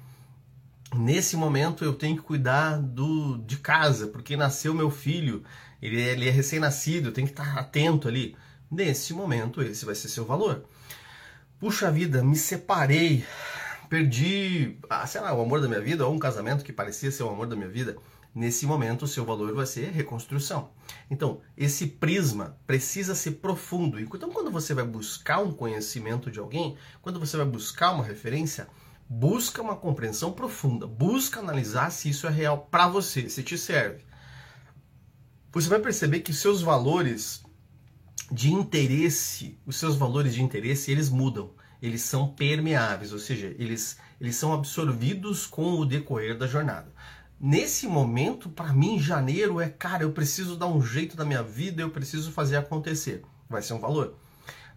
nesse 0.95 1.37
momento 1.37 1.85
eu 1.85 1.95
tenho 1.95 2.17
que 2.17 2.23
cuidar 2.23 2.79
do, 2.79 3.39
de 3.39 3.57
casa, 3.57 4.07
porque 4.09 4.37
nasceu 4.37 4.75
meu 4.75 4.91
filho, 4.91 5.45
ele, 5.81 6.01
ele 6.01 6.29
é 6.29 6.31
recém-nascido, 6.31 7.13
tenho 7.13 7.27
que 7.27 7.33
estar 7.33 7.59
atento 7.59 8.09
ali. 8.09 8.37
Nesse 8.71 9.13
momento, 9.13 9.63
esse 9.63 9.85
vai 9.85 9.95
ser 9.95 10.09
seu 10.09 10.25
valor. 10.25 10.65
Puxa 11.59 11.91
vida, 11.91 12.23
me 12.23 12.37
separei, 12.37 13.25
perdi, 13.89 14.79
ah, 14.89 15.07
sei 15.07 15.21
lá, 15.21 15.33
o 15.35 15.43
amor 15.43 15.61
da 15.61 15.69
minha 15.69 15.81
vida, 15.81 16.07
ou 16.07 16.15
um 16.15 16.19
casamento 16.19 16.65
que 16.65 16.73
parecia 16.73 17.11
ser 17.11 17.25
o 17.25 17.31
amor 17.31 17.47
da 17.47 17.57
minha 17.57 17.69
vida. 17.69 17.97
Nesse 18.33 18.65
momento, 18.65 19.03
o 19.03 19.09
seu 19.09 19.25
valor 19.25 19.53
vai 19.53 19.67
ser 19.67 19.91
reconstrução. 19.91 20.71
Então, 21.11 21.41
esse 21.57 21.87
prisma 21.87 22.57
precisa 22.65 23.17
ser 23.17 23.33
profundo. 23.33 23.99
Então, 23.99 24.31
quando 24.31 24.53
você 24.53 24.73
vai 24.73 24.85
buscar 24.85 25.41
um 25.41 25.53
conhecimento 25.53 26.31
de 26.31 26.39
alguém, 26.39 26.77
quando 27.03 27.19
você 27.19 27.37
vai 27.37 27.47
buscar 27.47 27.91
uma 27.91 28.05
referência, 28.05 28.69
Busca 29.13 29.61
uma 29.61 29.75
compreensão 29.75 30.31
profunda, 30.31 30.87
busca 30.87 31.41
analisar 31.41 31.91
se 31.91 32.09
isso 32.09 32.29
é 32.29 32.31
real 32.31 32.69
para 32.71 32.87
você, 32.87 33.29
se 33.29 33.43
te 33.43 33.59
serve. 33.59 34.05
Você 35.51 35.69
vai 35.69 35.81
perceber 35.81 36.21
que 36.21 36.33
seus 36.33 36.63
valores 36.63 37.43
de 38.31 38.53
interesse, 38.53 39.59
os 39.67 39.75
seus 39.75 39.97
valores 39.97 40.33
de 40.33 40.45
interesse, 40.45 40.93
eles 40.93 41.11
mudam, 41.11 41.51
eles 41.83 42.03
são 42.03 42.29
permeáveis, 42.29 43.13
ou 43.13 43.19
seja, 43.19 43.53
eles, 43.59 43.99
eles 44.21 44.37
são 44.37 44.53
absorvidos 44.53 45.45
com 45.45 45.73
o 45.73 45.85
decorrer 45.85 46.39
da 46.39 46.47
jornada. 46.47 46.95
Nesse 47.41 47.89
momento, 47.89 48.49
para 48.49 48.73
mim, 48.73 49.01
janeiro 49.01 49.61
é, 49.61 49.69
cara, 49.69 50.05
eu 50.05 50.13
preciso 50.13 50.57
dar 50.57 50.69
um 50.69 50.81
jeito 50.81 51.17
da 51.17 51.25
minha 51.25 51.43
vida, 51.43 51.83
eu 51.83 51.91
preciso 51.91 52.31
fazer 52.31 52.59
acontecer. 52.59 53.25
Vai 53.49 53.61
ser 53.61 53.73
um 53.73 53.81
valor. 53.81 54.15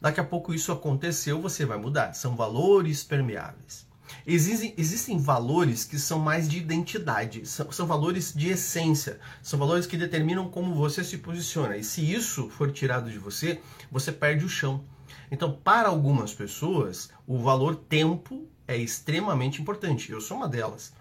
Daqui 0.01 0.19
a 0.19 0.23
pouco 0.23 0.55
isso 0.55 0.71
aconteceu, 0.71 1.39
você 1.39 1.67
vai 1.67 1.77
mudar. 1.77 2.13
São 2.13 2.35
valores 2.35 3.03
permeáveis. 3.03 3.92
Existem, 4.25 4.73
existem 4.77 5.17
valores 5.17 5.83
que 5.83 5.97
são 5.97 6.19
mais 6.19 6.47
de 6.47 6.57
identidade, 6.57 7.45
são, 7.45 7.71
são 7.71 7.85
valores 7.85 8.33
de 8.33 8.49
essência, 8.49 9.19
são 9.41 9.59
valores 9.59 9.85
que 9.85 9.97
determinam 9.97 10.49
como 10.49 10.75
você 10.75 11.03
se 11.03 11.17
posiciona. 11.17 11.77
E 11.77 11.83
se 11.83 12.01
isso 12.01 12.49
for 12.49 12.71
tirado 12.71 13.09
de 13.09 13.17
você, 13.17 13.61
você 13.91 14.11
perde 14.11 14.45
o 14.45 14.49
chão. 14.49 14.83
Então, 15.31 15.51
para 15.51 15.89
algumas 15.89 16.33
pessoas, 16.33 17.09
o 17.27 17.39
valor 17.39 17.75
tempo 17.75 18.47
é 18.67 18.77
extremamente 18.77 19.61
importante. 19.61 20.11
Eu 20.11 20.21
sou 20.21 20.37
uma 20.37 20.47
delas. 20.47 20.93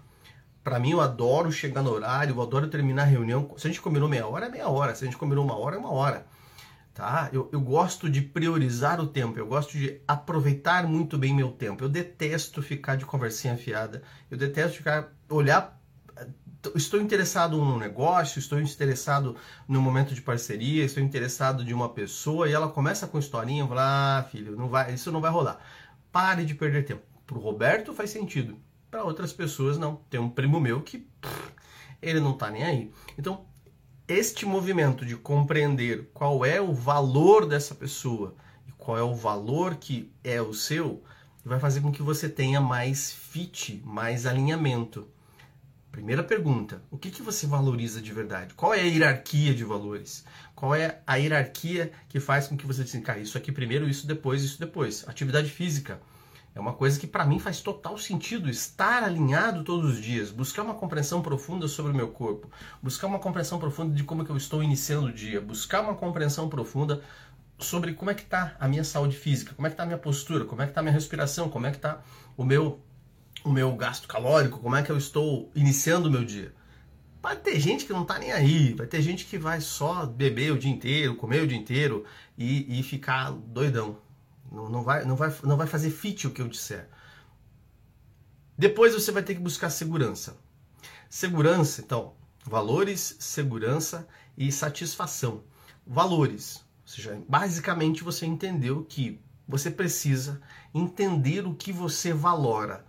Para 0.63 0.79
mim, 0.79 0.91
eu 0.91 1.01
adoro 1.01 1.51
chegar 1.51 1.81
no 1.81 1.91
horário, 1.91 2.35
eu 2.35 2.41
adoro 2.41 2.69
terminar 2.69 3.03
a 3.03 3.05
reunião. 3.05 3.53
Se 3.57 3.67
a 3.67 3.69
gente 3.69 3.81
combinou 3.81 4.07
meia 4.07 4.27
hora, 4.27 4.45
é 4.45 4.49
meia 4.49 4.69
hora. 4.69 4.95
Se 4.95 5.03
a 5.03 5.07
gente 5.07 5.17
combinou 5.17 5.43
uma 5.43 5.57
hora, 5.57 5.75
é 5.75 5.79
uma 5.79 5.91
hora 5.91 6.25
tá? 6.93 7.29
Eu, 7.33 7.49
eu 7.51 7.59
gosto 7.59 8.09
de 8.09 8.21
priorizar 8.21 8.99
o 9.01 9.07
tempo, 9.07 9.37
eu 9.39 9.47
gosto 9.47 9.77
de 9.77 10.01
aproveitar 10.07 10.87
muito 10.87 11.17
bem 11.17 11.33
meu 11.33 11.51
tempo. 11.51 11.83
Eu 11.83 11.89
detesto 11.89 12.61
ficar 12.61 12.95
de 12.95 13.05
conversinha 13.05 13.57
fiada, 13.57 14.03
eu 14.29 14.37
detesto 14.37 14.77
ficar 14.77 15.11
olhar 15.29 15.79
estou 16.75 17.01
interessado 17.01 17.57
num 17.57 17.77
negócio, 17.77 18.39
estou 18.39 18.59
interessado 18.59 19.35
no 19.67 19.81
momento 19.81 20.13
de 20.13 20.21
parceria, 20.21 20.85
estou 20.85 21.03
interessado 21.03 21.63
de 21.63 21.73
uma 21.73 21.89
pessoa 21.89 22.47
e 22.47 22.53
ela 22.53 22.69
começa 22.69 23.07
com 23.07 23.19
historinha, 23.19 23.67
fala, 23.67 24.19
ah, 24.19 24.23
filho, 24.23 24.55
não 24.55 24.69
vai, 24.69 24.93
isso 24.93 25.11
não 25.11 25.19
vai 25.19 25.31
rolar. 25.31 25.59
Pare 26.11 26.45
de 26.45 26.55
perder 26.55 26.85
tempo. 26.85 27.01
Para 27.25 27.37
o 27.37 27.41
Roberto 27.41 27.93
faz 27.93 28.11
sentido, 28.11 28.57
para 28.89 29.03
outras 29.03 29.33
pessoas 29.33 29.77
não. 29.77 29.97
Tem 30.09 30.19
um 30.19 30.29
primo 30.29 30.59
meu 30.59 30.81
que 30.81 30.99
pff, 30.99 31.51
ele 32.01 32.19
não 32.19 32.31
está 32.31 32.49
nem 32.49 32.63
aí. 32.63 32.91
Então, 33.17 33.45
este 34.13 34.45
movimento 34.45 35.05
de 35.05 35.15
compreender 35.15 36.09
qual 36.13 36.45
é 36.45 36.61
o 36.61 36.71
valor 36.71 37.47
dessa 37.47 37.73
pessoa 37.73 38.35
e 38.67 38.71
qual 38.73 38.97
é 38.97 39.01
o 39.01 39.15
valor 39.15 39.75
que 39.75 40.11
é 40.23 40.41
o 40.41 40.53
seu, 40.53 41.03
vai 41.43 41.59
fazer 41.59 41.81
com 41.81 41.91
que 41.91 42.03
você 42.03 42.29
tenha 42.29 42.61
mais 42.61 43.11
fit, 43.11 43.81
mais 43.83 44.25
alinhamento. 44.25 45.07
Primeira 45.91 46.23
pergunta: 46.23 46.81
o 46.91 46.97
que, 46.97 47.11
que 47.11 47.21
você 47.21 47.47
valoriza 47.47 48.01
de 48.01 48.13
verdade? 48.13 48.53
Qual 48.53 48.73
é 48.73 48.81
a 48.81 48.85
hierarquia 48.85 49.53
de 49.53 49.63
valores? 49.63 50.23
Qual 50.55 50.73
é 50.73 51.01
a 51.05 51.15
hierarquia 51.15 51.91
que 52.07 52.19
faz 52.19 52.47
com 52.47 52.55
que 52.55 52.65
você 52.65 52.83
diga, 52.83 53.03
cara, 53.03 53.19
isso 53.19 53.37
aqui 53.37 53.51
primeiro, 53.51 53.89
isso 53.89 54.07
depois, 54.07 54.43
isso 54.43 54.59
depois? 54.59 55.07
Atividade 55.07 55.49
física 55.49 55.99
é 56.55 56.59
uma 56.59 56.73
coisa 56.73 56.99
que 56.99 57.07
para 57.07 57.25
mim 57.25 57.39
faz 57.39 57.61
total 57.61 57.97
sentido 57.97 58.49
estar 58.49 59.03
alinhado 59.03 59.63
todos 59.63 59.93
os 59.93 60.01
dias, 60.01 60.29
buscar 60.29 60.61
uma 60.61 60.75
compreensão 60.75 61.21
profunda 61.21 61.67
sobre 61.67 61.91
o 61.91 61.95
meu 61.95 62.09
corpo, 62.09 62.49
buscar 62.81 63.07
uma 63.07 63.19
compreensão 63.19 63.57
profunda 63.57 63.95
de 63.95 64.03
como 64.03 64.21
é 64.21 64.25
que 64.25 64.31
eu 64.31 64.37
estou 64.37 64.61
iniciando 64.61 65.07
o 65.07 65.13
dia, 65.13 65.41
buscar 65.41 65.81
uma 65.81 65.95
compreensão 65.95 66.47
profunda 66.47 67.01
sobre 67.57 67.93
como 67.93 68.11
é 68.11 68.13
que 68.13 68.21
está 68.21 68.55
a 68.59 68.67
minha 68.67 68.83
saúde 68.83 69.17
física, 69.17 69.53
como 69.55 69.65
é 69.65 69.69
que 69.69 69.73
está 69.73 69.83
a 69.83 69.85
minha 69.87 69.97
postura, 69.97 70.45
como 70.45 70.61
é 70.61 70.65
que 70.65 70.71
está 70.71 70.81
a 70.81 70.83
minha 70.83 70.93
respiração, 70.93 71.49
como 71.49 71.65
é 71.65 71.71
que 71.71 71.77
está 71.77 72.01
o 72.37 72.43
meu 72.43 72.79
o 73.43 73.51
meu 73.51 73.75
gasto 73.75 74.07
calórico, 74.07 74.59
como 74.59 74.75
é 74.75 74.81
que 74.81 74.91
eu 74.91 74.97
estou 74.97 75.51
iniciando 75.53 76.07
o 76.07 76.11
meu 76.11 76.23
dia. 76.23 76.53
Vai 77.21 77.35
ter 77.35 77.59
gente 77.59 77.85
que 77.85 77.93
não 77.93 78.03
está 78.03 78.17
nem 78.19 78.31
aí, 78.31 78.73
vai 78.73 78.87
ter 78.87 79.01
gente 79.01 79.25
que 79.25 79.37
vai 79.37 79.59
só 79.59 80.05
beber 80.05 80.51
o 80.51 80.57
dia 80.57 80.71
inteiro, 80.71 81.15
comer 81.15 81.43
o 81.43 81.47
dia 81.47 81.57
inteiro 81.57 82.05
e, 82.37 82.79
e 82.79 82.83
ficar 82.83 83.31
doidão. 83.31 83.97
Não, 84.53 84.69
não, 84.69 84.83
vai, 84.83 85.03
não, 85.03 85.15
vai, 85.15 85.35
não 85.43 85.57
vai 85.57 85.65
fazer 85.65 85.89
fit 85.89 86.27
o 86.27 86.31
que 86.31 86.41
eu 86.41 86.47
disser. 86.47 86.87
Depois 88.55 88.93
você 88.93 89.11
vai 89.11 89.23
ter 89.23 89.33
que 89.33 89.41
buscar 89.41 89.71
segurança. 89.71 90.37
Segurança, 91.09 91.81
então, 91.81 92.13
valores, 92.45 93.17
segurança 93.19 94.07
e 94.37 94.51
satisfação. 94.51 95.43
Valores, 95.85 96.57
ou 96.57 96.87
seja, 96.87 97.19
basicamente 97.27 98.03
você 98.03 98.27
entendeu 98.27 98.85
que 98.85 99.19
você 99.47 99.71
precisa 99.71 100.39
entender 100.73 101.45
o 101.47 101.55
que 101.55 101.73
você 101.73 102.13
valora 102.13 102.85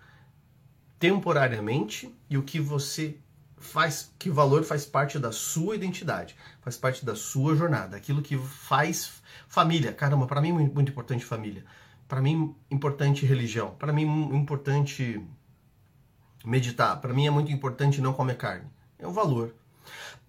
temporariamente 0.99 2.14
e 2.28 2.37
o 2.37 2.42
que 2.42 2.61
você 2.61 3.18
faz, 3.64 4.12
que 4.18 4.30
valor 4.30 4.62
faz 4.64 4.85
parte 4.85 5.18
da 5.18 5.33
sua 5.33 5.75
identidade, 5.75 6.37
faz 6.61 6.76
parte 6.76 7.04
da 7.04 7.16
sua 7.16 7.56
jornada, 7.56 7.97
aquilo 7.97 8.23
que 8.23 8.37
faz 8.38 9.23
família. 9.49 9.92
Caramba, 9.92 10.26
para 10.26 10.40
mim 10.40 10.50
é 10.50 10.52
muito 10.52 10.90
importante 10.90 11.25
família. 11.25 11.64
Para 12.06 12.21
mim 12.21 12.54
importante 12.71 13.26
religião, 13.26 13.75
para 13.78 13.92
mim 13.92 14.04
importante 14.37 15.21
meditar, 16.44 17.00
para 17.00 17.14
mim 17.14 17.26
é 17.26 17.30
muito 17.30 17.50
importante 17.50 18.00
não 18.00 18.12
comer 18.12 18.37
carne. 18.37 18.71
É 18.99 19.06
um 19.06 19.12
valor. 19.12 19.54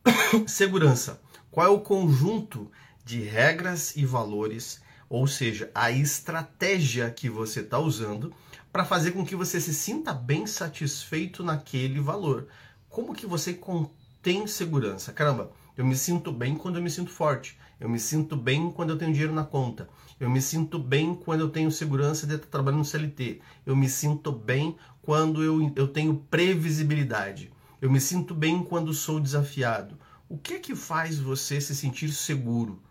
Segurança. 0.47 1.21
Qual 1.51 1.65
é 1.65 1.69
o 1.69 1.81
conjunto 1.81 2.71
de 3.05 3.21
regras 3.21 3.95
e 3.95 4.03
valores, 4.03 4.81
ou 5.07 5.27
seja, 5.27 5.69
a 5.75 5.91
estratégia 5.91 7.09
que 7.11 7.29
você 7.29 7.59
está 7.59 7.77
usando 7.77 8.33
para 8.75 8.83
fazer 8.83 9.11
com 9.11 9.23
que 9.23 9.35
você 9.35 9.61
se 9.61 9.73
sinta 9.73 10.11
bem 10.11 10.47
satisfeito 10.47 11.43
naquele 11.43 12.01
valor. 12.01 12.47
Como 12.95 13.13
que 13.13 13.25
você 13.25 13.53
contém 13.53 14.47
segurança? 14.47 15.11
Caramba, 15.11 15.51
eu 15.75 15.85
me 15.85 15.97
sinto 15.97 16.31
bem 16.31 16.55
quando 16.55 16.77
eu 16.77 16.81
me 16.81 16.89
sinto 16.89 17.11
forte. 17.11 17.59
Eu 17.77 17.89
me 17.89 17.99
sinto 17.99 18.37
bem 18.37 18.71
quando 18.71 18.91
eu 18.91 18.97
tenho 18.97 19.11
dinheiro 19.11 19.33
na 19.33 19.43
conta. 19.43 19.89
Eu 20.17 20.29
me 20.29 20.41
sinto 20.41 20.79
bem 20.79 21.13
quando 21.13 21.41
eu 21.41 21.49
tenho 21.49 21.69
segurança 21.69 22.25
de 22.25 22.35
estar 22.35 22.47
trabalhando 22.47 22.79
no 22.79 22.85
CLT. 22.85 23.41
Eu 23.65 23.75
me 23.75 23.89
sinto 23.89 24.31
bem 24.31 24.77
quando 25.01 25.43
eu, 25.43 25.73
eu 25.75 25.89
tenho 25.89 26.25
previsibilidade. 26.31 27.51
Eu 27.81 27.91
me 27.91 27.99
sinto 27.99 28.33
bem 28.33 28.63
quando 28.63 28.93
sou 28.93 29.19
desafiado. 29.19 29.99
O 30.29 30.37
que 30.37 30.53
é 30.53 30.59
que 30.59 30.73
faz 30.73 31.19
você 31.19 31.59
se 31.59 31.75
sentir 31.75 32.13
seguro? 32.13 32.81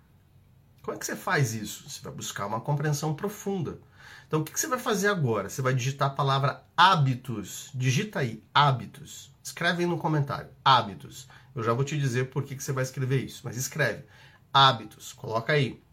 Como 0.83 0.95
é 0.95 1.01
que 1.01 1.07
você 1.07 1.17
faz 1.17 1.55
isso? 1.55 1.89
Você 1.89 2.03
vai 2.03 2.13
buscar 2.13 2.45
uma 2.45 2.61
compreensão 2.61 3.15
profunda. 3.15 3.81
Então, 4.27 4.43
o 4.43 4.45
que 4.45 4.61
você 4.61 4.67
vai 4.67 4.79
fazer 4.79 5.09
agora? 5.09 5.49
Você 5.49 5.63
vai 5.63 5.73
digitar 5.73 6.09
a 6.09 6.15
palavra 6.15 6.63
hábitos. 6.77 7.71
Digita 7.75 8.19
aí, 8.19 8.45
hábitos. 8.53 9.33
Escreve 9.45 9.83
aí 9.83 9.87
no 9.87 9.99
comentário, 9.99 10.49
hábitos. 10.65 11.29
Eu 11.55 11.63
já 11.63 11.75
vou 11.75 11.85
te 11.85 11.99
dizer 11.99 12.31
por 12.31 12.45
que 12.45 12.59
você 12.59 12.73
vai 12.73 12.83
escrever 12.83 13.23
isso, 13.23 13.43
mas 13.45 13.59
escreve. 13.59 14.07
Hábitos, 14.51 15.13
coloca 15.13 15.53
aí. 15.53 15.85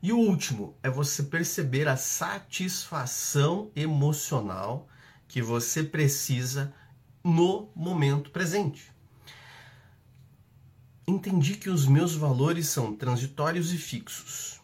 E 0.00 0.12
o 0.12 0.18
último 0.18 0.78
é 0.80 0.88
você 0.88 1.24
perceber 1.24 1.88
a 1.88 1.96
satisfação 1.96 3.72
emocional 3.74 4.88
que 5.26 5.42
você 5.42 5.82
precisa 5.82 6.72
no 7.24 7.72
momento 7.74 8.30
presente. 8.30 8.92
Entendi 11.08 11.56
que 11.56 11.68
os 11.68 11.88
meus 11.88 12.14
valores 12.14 12.68
são 12.68 12.94
transitórios 12.94 13.72
e 13.72 13.78
fixos 13.78 14.63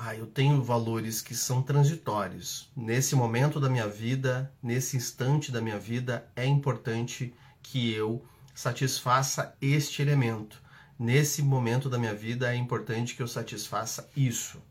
ah, 0.00 0.14
eu 0.14 0.28
tenho 0.28 0.62
valores 0.62 1.20
que 1.20 1.34
são 1.34 1.60
transitórios. 1.60 2.70
Nesse 2.76 3.16
momento 3.16 3.58
da 3.58 3.68
minha 3.68 3.88
vida, 3.88 4.52
nesse 4.62 4.96
instante 4.96 5.50
da 5.50 5.60
minha 5.60 5.76
vida, 5.76 6.30
é 6.36 6.46
importante 6.46 7.34
que 7.60 7.92
eu 7.92 8.24
satisfaça 8.54 9.56
este 9.60 10.00
elemento. 10.00 10.62
Nesse 10.96 11.42
momento 11.42 11.90
da 11.90 11.98
minha 11.98 12.14
vida, 12.14 12.52
é 12.52 12.54
importante 12.54 13.16
que 13.16 13.22
eu 13.22 13.26
satisfaça 13.26 14.08
isso. 14.16 14.62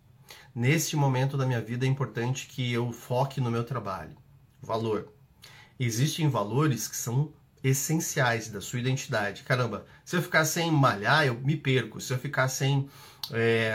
Neste 0.55 0.95
momento 0.95 1.35
da 1.35 1.45
minha 1.45 1.61
vida, 1.61 1.85
é 1.85 1.89
importante 1.89 2.47
que 2.47 2.71
eu 2.71 2.93
foque 2.93 3.41
no 3.41 3.51
meu 3.51 3.65
trabalho. 3.65 4.15
Valor. 4.61 5.11
Existem 5.77 6.29
valores 6.29 6.87
que 6.87 6.95
são 6.95 7.33
essenciais 7.69 8.49
da 8.49 8.61
sua 8.61 8.79
identidade. 8.79 9.43
Caramba, 9.43 9.85
se 10.05 10.15
eu 10.15 10.21
ficar 10.21 10.45
sem 10.45 10.71
malhar, 10.71 11.25
eu 11.25 11.35
me 11.35 11.55
perco. 11.55 11.99
Se 11.99 12.13
eu 12.13 12.17
ficar 12.17 12.47
sem, 12.47 12.89
é, 13.31 13.73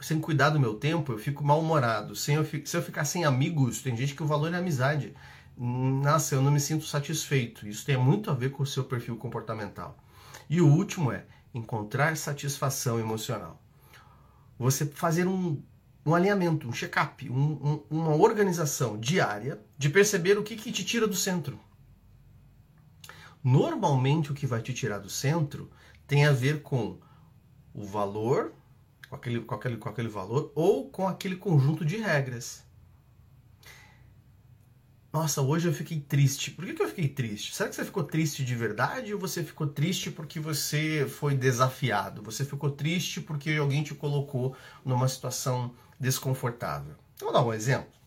sem 0.00 0.20
cuidar 0.20 0.50
do 0.50 0.60
meu 0.60 0.74
tempo, 0.74 1.12
eu 1.12 1.18
fico 1.18 1.44
mal-humorado. 1.44 2.14
Se 2.16 2.32
eu, 2.32 2.44
se 2.44 2.76
eu 2.76 2.82
ficar 2.82 3.04
sem 3.04 3.24
amigos, 3.24 3.82
tem 3.82 3.96
gente 3.96 4.14
que 4.14 4.22
o 4.22 4.26
valor 4.26 4.52
é 4.52 4.56
amizade. 4.56 5.14
Nossa, 5.56 6.34
eu 6.34 6.42
não 6.42 6.50
me 6.50 6.60
sinto 6.60 6.84
satisfeito. 6.86 7.66
Isso 7.66 7.84
tem 7.84 7.96
muito 7.96 8.30
a 8.30 8.34
ver 8.34 8.50
com 8.50 8.62
o 8.62 8.66
seu 8.66 8.84
perfil 8.84 9.16
comportamental. 9.16 9.98
E 10.48 10.60
o 10.60 10.68
último 10.68 11.12
é 11.12 11.24
encontrar 11.52 12.16
satisfação 12.16 12.98
emocional. 12.98 13.60
Você 14.58 14.86
fazer 14.86 15.26
um, 15.26 15.62
um 16.04 16.14
alinhamento, 16.14 16.68
um 16.68 16.72
check-up, 16.72 17.28
um, 17.30 17.34
um, 17.34 17.82
uma 17.90 18.14
organização 18.14 18.98
diária 18.98 19.60
de 19.76 19.88
perceber 19.88 20.38
o 20.38 20.42
que, 20.42 20.56
que 20.56 20.72
te 20.72 20.84
tira 20.84 21.06
do 21.06 21.16
centro 21.16 21.58
Normalmente 23.42 24.30
o 24.30 24.34
que 24.34 24.46
vai 24.46 24.60
te 24.60 24.74
tirar 24.74 24.98
do 24.98 25.08
centro 25.08 25.70
tem 26.06 26.26
a 26.26 26.32
ver 26.32 26.62
com 26.62 26.98
o 27.72 27.84
valor, 27.84 28.52
com 29.08 29.16
aquele, 29.16 29.40
com 29.40 29.54
aquele, 29.54 29.76
com 29.76 29.88
aquele 29.88 30.08
valor, 30.08 30.52
ou 30.54 30.90
com 30.90 31.08
aquele 31.08 31.36
conjunto 31.36 31.84
de 31.84 31.96
regras. 31.96 32.64
Nossa, 35.12 35.42
hoje 35.42 35.66
eu 35.66 35.72
fiquei 35.72 35.98
triste. 35.98 36.52
Por 36.52 36.64
que, 36.64 36.72
que 36.72 36.82
eu 36.82 36.88
fiquei 36.88 37.08
triste? 37.08 37.52
Será 37.52 37.68
que 37.68 37.74
você 37.74 37.84
ficou 37.84 38.04
triste 38.04 38.44
de 38.44 38.54
verdade 38.54 39.12
ou 39.12 39.18
você 39.18 39.42
ficou 39.42 39.66
triste 39.66 40.08
porque 40.10 40.38
você 40.38 41.04
foi 41.08 41.34
desafiado? 41.34 42.22
Você 42.22 42.44
ficou 42.44 42.70
triste 42.70 43.20
porque 43.20 43.50
alguém 43.52 43.82
te 43.82 43.92
colocou 43.92 44.54
numa 44.84 45.08
situação 45.08 45.74
desconfortável? 45.98 46.94
Vou 47.18 47.32
dar 47.32 47.44
um 47.44 47.52
exemplo. 47.52 47.99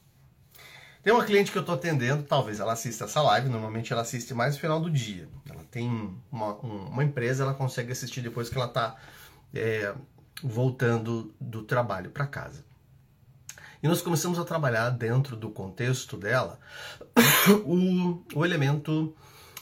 Tem 1.03 1.11
uma 1.11 1.25
cliente 1.25 1.51
que 1.51 1.57
eu 1.57 1.61
estou 1.61 1.75
atendendo, 1.75 2.23
talvez 2.23 2.61
ela 2.61 2.71
assista 2.71 3.03
essa 3.03 3.21
live, 3.21 3.49
normalmente 3.49 3.91
ela 3.91 4.03
assiste 4.03 4.33
mais 4.33 4.55
no 4.55 4.61
final 4.61 4.79
do 4.79 4.89
dia. 4.89 5.27
Ela 5.49 5.63
tem 5.69 6.17
uma, 6.31 6.53
uma 6.55 7.03
empresa, 7.03 7.43
ela 7.43 7.53
consegue 7.53 7.91
assistir 7.91 8.21
depois 8.21 8.49
que 8.49 8.55
ela 8.55 8.67
está 8.67 8.95
é, 9.53 9.93
voltando 10.41 11.33
do 11.41 11.61
trabalho 11.63 12.09
para 12.09 12.25
casa. 12.25 12.63
E 13.81 13.87
nós 13.87 14.01
começamos 14.01 14.39
a 14.39 14.45
trabalhar 14.45 14.91
dentro 14.91 15.35
do 15.35 15.49
contexto 15.49 16.15
dela 16.15 16.57
o, 17.65 18.23
o 18.33 18.45
elemento 18.45 19.13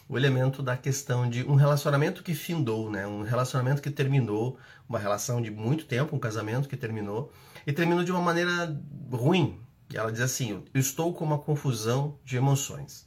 o 0.08 0.18
elemento 0.18 0.62
da 0.62 0.76
questão 0.76 1.28
de 1.28 1.42
um 1.46 1.56
relacionamento 1.56 2.22
que 2.22 2.36
findou, 2.36 2.92
né? 2.92 3.08
Um 3.08 3.22
relacionamento 3.22 3.82
que 3.82 3.90
terminou, 3.90 4.60
uma 4.88 5.00
relação 5.00 5.42
de 5.42 5.50
muito 5.50 5.86
tempo, 5.86 6.14
um 6.14 6.20
casamento 6.20 6.68
que 6.68 6.76
terminou 6.76 7.32
e 7.66 7.72
terminou 7.72 8.04
de 8.04 8.12
uma 8.12 8.20
maneira 8.20 8.78
ruim, 9.10 9.58
e 9.92 9.98
ela 9.98 10.12
diz 10.12 10.22
assim: 10.22 10.64
Eu 10.74 10.80
estou 10.80 11.14
com 11.14 11.26
uma 11.26 11.38
confusão 11.38 12.18
de 12.24 12.38
emoções. 12.38 13.06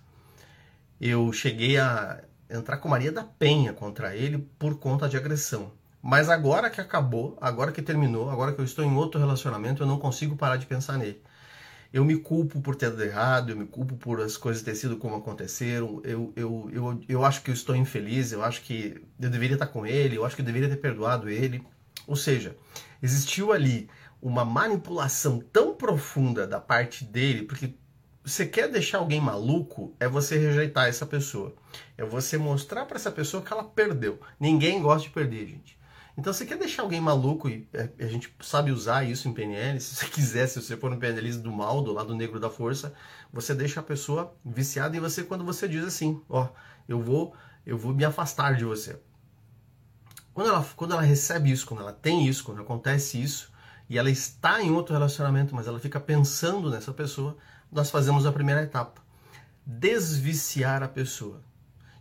Eu 1.01 1.33
cheguei 1.33 1.79
a 1.79 2.23
entrar 2.49 2.77
com 2.79 2.89
Maria 2.89 3.13
da 3.13 3.25
Penha 3.25 3.73
contra 3.73 4.15
ele 4.15 4.39
por 4.59 4.79
conta 4.79 5.09
de 5.09 5.17
agressão. 5.17 5.73
Mas 6.03 6.29
agora 6.29 6.69
que 6.69 6.81
acabou, 6.81 7.37
agora 7.41 7.73
que 7.73 7.81
terminou, 7.81 8.29
agora 8.31 8.53
que 8.53 8.61
eu 8.61 8.65
estou 8.65 8.85
em 8.85 8.95
outro 8.95 9.19
relacionamento, 9.19 9.83
eu 9.83 9.87
não 9.87 9.99
consigo 9.99 10.37
parar 10.37 10.57
de 10.57 10.67
pensar 10.67 10.99
nele. 10.99 11.23
eu 11.93 12.05
me 12.05 12.17
culpo 12.19 12.61
por 12.61 12.77
ter 12.77 12.91
dado 12.91 13.03
errado, 13.05 13.51
eu 13.51 13.57
me 13.57 13.67
culpo 13.67 13.97
por 13.97 14.21
as 14.21 14.37
coisas 14.37 14.63
terem 14.63 14.79
sido 14.79 14.99
como 14.99 15.17
aconteceram, 15.17 16.03
eu, 16.05 16.33
eu, 16.37 16.71
eu, 16.73 17.01
eu 17.09 17.25
acho 17.25 17.43
que 17.43 17.51
eu 17.51 17.55
estou 17.55 17.75
infeliz, 17.77 18.33
eu 18.33 18.45
acho 18.45 18.63
que 18.63 19.03
eu 19.21 19.31
deveria 19.31 19.55
estar 19.55 19.69
com 19.69 19.87
ele, 19.87 20.17
eu 20.17 20.27
acho 20.27 20.37
que 20.37 20.43
eu 20.43 20.47
deveria 20.47 20.69
ter 20.69 20.77
perdoado 20.77 21.29
ele. 21.29 21.65
Ou 22.07 22.17
seja, 22.17 22.57
existiu 23.03 23.53
ali 23.53 23.89
uma 24.25 24.43
manipulação 24.43 25.39
tão 25.39 25.75
profunda 25.75 26.47
da 26.47 26.59
parte 26.59 27.05
dele, 27.05 27.43
porque 27.43 27.75
você 28.25 28.47
quer 28.47 28.71
deixar 28.71 28.97
alguém 28.97 29.21
maluco, 29.21 29.95
é 30.01 30.09
você 30.09 30.39
rejeitar 30.39 30.89
essa 30.89 31.05
pessoa. 31.05 31.55
É 31.99 32.03
você 32.07 32.39
mostrar 32.39 32.87
para 32.87 32.97
essa 32.97 33.13
pessoa 33.13 33.43
que 33.43 33.53
ela 33.53 33.63
perdeu. 33.63 34.19
Ninguém 34.41 34.81
gosta 34.81 35.07
de 35.07 35.13
perder, 35.13 35.47
gente. 35.47 35.79
Então, 36.17 36.33
você 36.33 36.47
quer 36.47 36.57
deixar 36.57 36.83
alguém 36.83 37.03
maluco, 37.03 37.51
e 37.51 37.69
é, 37.75 37.91
a 37.99 38.07
gente 38.07 38.35
sabe 38.41 38.71
usar 38.71 39.05
isso 39.05 39.29
em 39.29 39.35
PNL, 39.35 39.79
se 39.79 39.95
você 39.95 40.07
quiser, 40.09 40.47
se 40.47 40.63
você 40.63 40.75
for 40.75 40.91
no 40.91 40.97
PNL 40.97 41.33
do 41.39 41.53
mal, 41.53 41.83
do 41.83 41.93
lado 41.93 42.15
negro 42.15 42.41
da 42.41 42.49
força, 42.49 42.95
você 43.31 43.55
deixa 43.55 43.81
a 43.81 43.83
pessoa 43.83 44.35
viciada 44.43 44.97
em 44.97 45.01
você 45.01 45.23
quando 45.23 45.45
você 45.45 45.69
diz 45.69 45.85
assim, 45.85 46.23
ó, 46.31 46.49
eu 46.89 46.99
vou, 46.99 47.35
eu 47.67 47.77
vou 47.77 47.93
me 47.93 48.07
afastar 48.07 48.57
de 48.57 48.65
você. 48.65 48.99
Quando 50.33 50.49
ela, 50.49 50.67
quando 50.75 50.93
ela 50.93 51.03
recebe 51.03 51.51
isso, 51.51 51.67
quando 51.67 51.81
ela 51.81 51.93
tem 51.93 52.27
isso, 52.27 52.43
quando 52.43 52.63
acontece 52.63 53.21
isso, 53.21 53.53
e 53.89 53.99
ela 53.99 54.11
está 54.11 54.63
em 54.63 54.71
outro 54.71 54.95
relacionamento, 54.95 55.55
mas 55.55 55.67
ela 55.67 55.79
fica 55.79 56.01
pensando 56.01 56.71
nessa 56.71 56.93
pessoa, 56.93 57.37
nós 57.71 57.91
fazemos 57.91 58.25
a 58.25 58.33
primeira 58.33 58.63
etapa. 58.63 59.03
Desviciar 59.67 60.83
a 60.83 60.89
pessoa. 60.89 61.41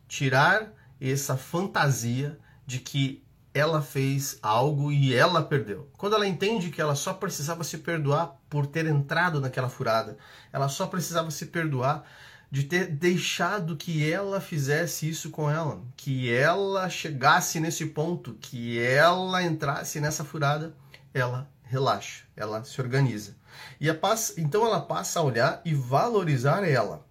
Tirar 0.08 0.72
essa 1.00 1.36
fantasia 1.36 2.40
de 2.66 2.80
que 2.80 3.24
ela 3.54 3.82
fez 3.82 4.40
algo 4.42 4.92
e 4.92 5.14
ela 5.14 5.44
perdeu. 5.44 5.90
Quando 5.98 6.16
ela 6.16 6.28
entende 6.28 6.72
que 6.72 6.82
ela 6.82 6.96
só 6.96 7.14
precisava 7.14 7.64
se 7.64 7.78
perdoar 7.80 8.36
por 8.50 8.66
ter 8.66 8.86
entrado 8.88 9.40
naquela 9.40 9.70
furada, 9.70 10.18
ela 10.52 10.68
só 10.68 10.88
precisava 10.88 11.30
se 11.30 11.48
perdoar 11.48 12.04
de 12.50 12.64
ter 12.64 12.88
deixado 12.88 13.76
que 13.76 14.12
ela 14.12 14.40
fizesse 14.40 15.10
isso 15.10 15.32
com 15.32 15.50
ela, 15.50 15.82
que 15.98 16.32
ela 16.32 16.88
chegasse 16.90 17.60
nesse 17.60 17.88
ponto, 17.88 18.36
que 18.36 18.80
ela 18.80 19.42
entrasse 19.44 20.00
nessa 20.00 20.24
furada, 20.24 20.76
ela 21.14 21.50
relaxa, 21.64 22.26
ela 22.36 22.64
se 22.64 22.80
organiza. 22.82 23.36
E 23.80 23.90
a 23.90 23.96
passa, 23.96 24.40
então 24.40 24.66
ela 24.66 24.82
passa 24.82 25.20
a 25.20 25.24
olhar 25.24 25.62
e 25.66 25.74
valorizar 25.74 26.64
ela. 26.68 27.06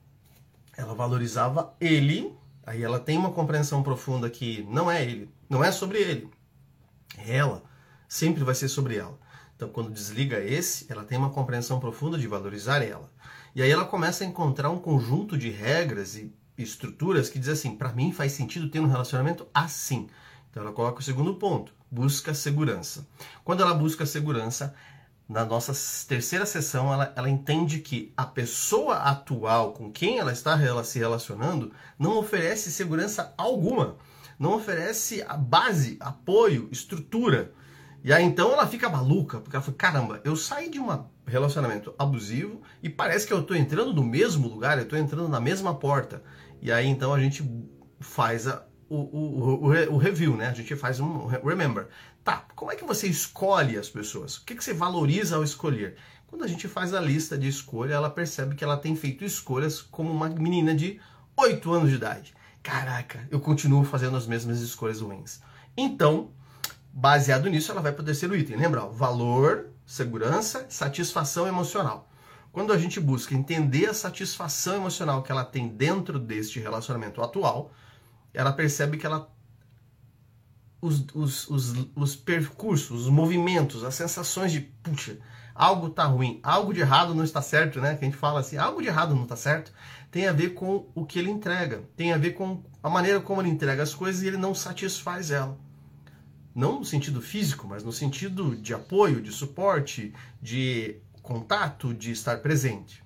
Ela 0.76 0.94
valorizava 0.94 1.74
ele, 1.80 2.36
aí 2.64 2.82
ela 2.82 2.98
tem 2.98 3.18
uma 3.18 3.32
compreensão 3.32 3.82
profunda 3.82 4.30
que 4.30 4.66
não 4.70 4.90
é 4.90 5.02
ele, 5.02 5.30
não 5.48 5.62
é 5.62 5.70
sobre 5.70 5.98
ele. 5.98 6.30
Ela. 7.18 7.62
Sempre 8.08 8.44
vai 8.44 8.54
ser 8.54 8.68
sobre 8.68 8.96
ela. 8.96 9.18
Então, 9.56 9.68
quando 9.68 9.90
desliga 9.90 10.40
esse, 10.40 10.86
ela 10.90 11.04
tem 11.04 11.16
uma 11.16 11.30
compreensão 11.30 11.78
profunda 11.78 12.18
de 12.18 12.26
valorizar 12.26 12.82
ela. 12.82 13.10
E 13.54 13.62
aí 13.62 13.70
ela 13.70 13.84
começa 13.84 14.24
a 14.24 14.26
encontrar 14.26 14.70
um 14.70 14.78
conjunto 14.78 15.36
de 15.36 15.50
regras 15.50 16.16
e 16.16 16.34
estruturas 16.56 17.28
que 17.28 17.38
diz 17.38 17.48
assim: 17.48 17.76
para 17.76 17.92
mim 17.92 18.12
faz 18.12 18.32
sentido 18.32 18.68
ter 18.68 18.80
um 18.80 18.86
relacionamento 18.86 19.46
assim. 19.54 20.08
Então 20.50 20.62
ela 20.62 20.72
coloca 20.72 21.00
o 21.00 21.02
segundo 21.02 21.34
ponto: 21.34 21.72
busca 21.92 22.34
segurança. 22.34 23.06
Quando 23.44 23.62
ela 23.62 23.74
busca 23.74 24.04
segurança, 24.04 24.74
na 25.28 25.44
nossa 25.44 25.72
terceira 26.08 26.44
sessão, 26.44 26.92
ela, 26.92 27.12
ela 27.14 27.30
entende 27.30 27.78
que 27.78 28.12
a 28.16 28.26
pessoa 28.26 28.96
atual 28.96 29.72
com 29.72 29.92
quem 29.92 30.18
ela 30.18 30.32
está 30.32 30.58
se 30.82 30.98
relacionando 30.98 31.72
não 31.96 32.18
oferece 32.18 32.72
segurança 32.72 33.32
alguma 33.38 33.96
não 34.42 34.56
oferece 34.56 35.24
a 35.28 35.36
base, 35.36 35.96
apoio, 36.00 36.68
estrutura. 36.72 37.52
E 38.02 38.12
aí 38.12 38.24
então 38.24 38.52
ela 38.52 38.66
fica 38.66 38.88
maluca, 38.88 39.38
porque 39.38 39.54
ela 39.54 39.64
fala, 39.64 39.76
caramba, 39.76 40.20
eu 40.24 40.34
saí 40.34 40.68
de 40.68 40.80
um 40.80 40.88
relacionamento 41.24 41.94
abusivo 41.96 42.60
e 42.82 42.88
parece 42.88 43.24
que 43.24 43.32
eu 43.32 43.40
estou 43.40 43.56
entrando 43.56 43.94
no 43.94 44.02
mesmo 44.02 44.48
lugar, 44.48 44.76
eu 44.76 44.82
estou 44.82 44.98
entrando 44.98 45.28
na 45.28 45.38
mesma 45.38 45.74
porta. 45.74 46.24
E 46.60 46.72
aí 46.72 46.88
então 46.88 47.14
a 47.14 47.20
gente 47.20 47.48
faz 48.00 48.48
a, 48.48 48.64
o, 48.94 49.00
o, 49.00 49.66
o, 49.66 49.94
o, 49.94 49.96
review, 49.96 50.36
né? 50.36 50.48
A 50.48 50.54
gente 50.54 50.74
faz 50.76 51.00
um 51.00 51.26
remember. 51.26 51.88
Tá, 52.24 52.44
como 52.54 52.70
é 52.70 52.76
que 52.76 52.84
você 52.84 53.06
escolhe 53.06 53.76
as 53.76 53.88
pessoas? 53.88 54.36
O 54.36 54.44
que, 54.44 54.54
que 54.54 54.62
você 54.62 54.72
valoriza 54.74 55.36
ao 55.36 55.44
escolher? 55.44 55.96
Quando 56.26 56.44
a 56.44 56.48
gente 56.48 56.68
faz 56.68 56.94
a 56.94 57.00
lista 57.00 57.36
de 57.36 57.48
escolha, 57.48 57.94
ela 57.94 58.10
percebe 58.10 58.54
que 58.54 58.64
ela 58.64 58.76
tem 58.76 58.96
feito 58.96 59.24
escolhas 59.24 59.82
como 59.82 60.10
uma 60.10 60.28
menina 60.28 60.74
de 60.74 61.00
8 61.36 61.72
anos 61.72 61.90
de 61.90 61.96
idade 61.96 62.34
caraca, 62.62 63.26
eu 63.30 63.40
continuo 63.40 63.84
fazendo 63.84 64.16
as 64.16 64.26
mesmas 64.26 64.60
escolhas 64.60 65.00
ruins. 65.00 65.40
Então, 65.76 66.30
baseado 66.92 67.50
nisso, 67.50 67.72
ela 67.72 67.82
vai 67.82 67.92
para 67.92 68.02
o 68.02 68.04
terceiro 68.04 68.36
item. 68.36 68.56
Lembra? 68.56 68.86
Valor, 68.86 69.70
segurança, 69.84 70.66
satisfação 70.68 71.46
emocional. 71.46 72.08
Quando 72.52 72.72
a 72.72 72.78
gente 72.78 73.00
busca 73.00 73.34
entender 73.34 73.86
a 73.86 73.94
satisfação 73.94 74.76
emocional 74.76 75.22
que 75.22 75.32
ela 75.32 75.44
tem 75.44 75.68
dentro 75.68 76.18
deste 76.18 76.60
relacionamento 76.60 77.22
atual, 77.22 77.72
ela 78.32 78.52
percebe 78.52 78.96
que 78.96 79.06
ela 79.06 79.30
os, 80.80 81.04
os, 81.14 81.48
os, 81.48 81.74
os 81.94 82.16
percursos, 82.16 83.02
os 83.02 83.08
movimentos, 83.08 83.84
as 83.84 83.94
sensações 83.94 84.50
de, 84.50 84.60
puxa, 84.60 85.18
algo 85.54 85.90
tá 85.90 86.04
ruim, 86.04 86.40
algo 86.42 86.74
de 86.74 86.80
errado 86.80 87.14
não 87.14 87.22
está 87.22 87.40
certo, 87.40 87.80
né? 87.80 87.94
Que 87.94 88.04
a 88.04 88.08
gente 88.08 88.16
fala 88.16 88.40
assim, 88.40 88.56
algo 88.56 88.82
de 88.82 88.88
errado 88.88 89.14
não 89.14 89.22
está 89.22 89.36
certo 89.36 89.72
tem 90.12 90.28
a 90.28 90.32
ver 90.32 90.50
com 90.50 90.86
o 90.94 91.06
que 91.06 91.18
ele 91.18 91.30
entrega, 91.30 91.82
tem 91.96 92.12
a 92.12 92.18
ver 92.18 92.32
com 92.32 92.62
a 92.82 92.90
maneira 92.90 93.18
como 93.18 93.40
ele 93.40 93.48
entrega 93.48 93.82
as 93.82 93.94
coisas 93.94 94.22
e 94.22 94.26
ele 94.26 94.36
não 94.36 94.54
satisfaz 94.54 95.30
ela. 95.30 95.58
Não 96.54 96.80
no 96.80 96.84
sentido 96.84 97.22
físico, 97.22 97.66
mas 97.66 97.82
no 97.82 97.90
sentido 97.90 98.54
de 98.54 98.74
apoio, 98.74 99.22
de 99.22 99.32
suporte, 99.32 100.12
de 100.40 100.96
contato, 101.22 101.94
de 101.94 102.12
estar 102.12 102.42
presente. 102.42 103.02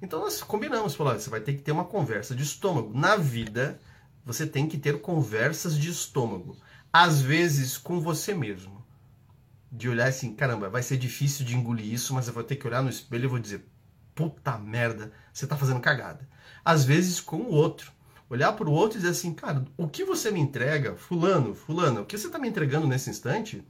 Então 0.00 0.20
nós 0.20 0.42
combinamos, 0.42 0.94
falou, 0.94 1.12
você 1.12 1.28
vai 1.28 1.40
ter 1.40 1.52
que 1.52 1.60
ter 1.60 1.72
uma 1.72 1.84
conversa 1.84 2.34
de 2.34 2.42
estômago. 2.42 2.98
Na 2.98 3.14
vida, 3.14 3.78
você 4.28 4.46
tem 4.46 4.68
que 4.68 4.78
ter 4.78 5.00
conversas 5.00 5.76
de 5.76 5.90
estômago. 5.90 6.56
Às 6.92 7.20
vezes 7.20 7.76
com 7.76 8.00
você 8.00 8.32
mesmo. 8.32 8.86
De 9.70 9.88
olhar 9.88 10.08
assim, 10.08 10.34
caramba, 10.34 10.70
vai 10.70 10.82
ser 10.82 10.96
difícil 10.96 11.44
de 11.44 11.56
engolir 11.56 11.92
isso, 11.92 12.14
mas 12.14 12.28
eu 12.28 12.32
vou 12.32 12.44
ter 12.44 12.56
que 12.56 12.66
olhar 12.66 12.82
no 12.82 12.88
espelho 12.88 13.24
e 13.24 13.28
vou 13.28 13.38
dizer, 13.38 13.66
puta 14.14 14.56
merda, 14.56 15.12
você 15.32 15.46
tá 15.46 15.56
fazendo 15.56 15.80
cagada 15.80 16.28
às 16.68 16.84
vezes 16.84 17.18
com 17.18 17.36
o 17.38 17.50
outro. 17.50 17.92
Olhar 18.28 18.52
para 18.52 18.68
o 18.68 18.72
outro 18.72 18.98
e 18.98 19.00
dizer 19.00 19.12
assim, 19.12 19.32
cara, 19.32 19.64
o 19.74 19.88
que 19.88 20.04
você 20.04 20.30
me 20.30 20.38
entrega, 20.38 20.94
fulano, 20.96 21.54
fulano, 21.54 22.02
o 22.02 22.04
que 22.04 22.18
você 22.18 22.26
está 22.26 22.38
me 22.38 22.46
entregando 22.46 22.86
nesse 22.86 23.08
instante, 23.08 23.66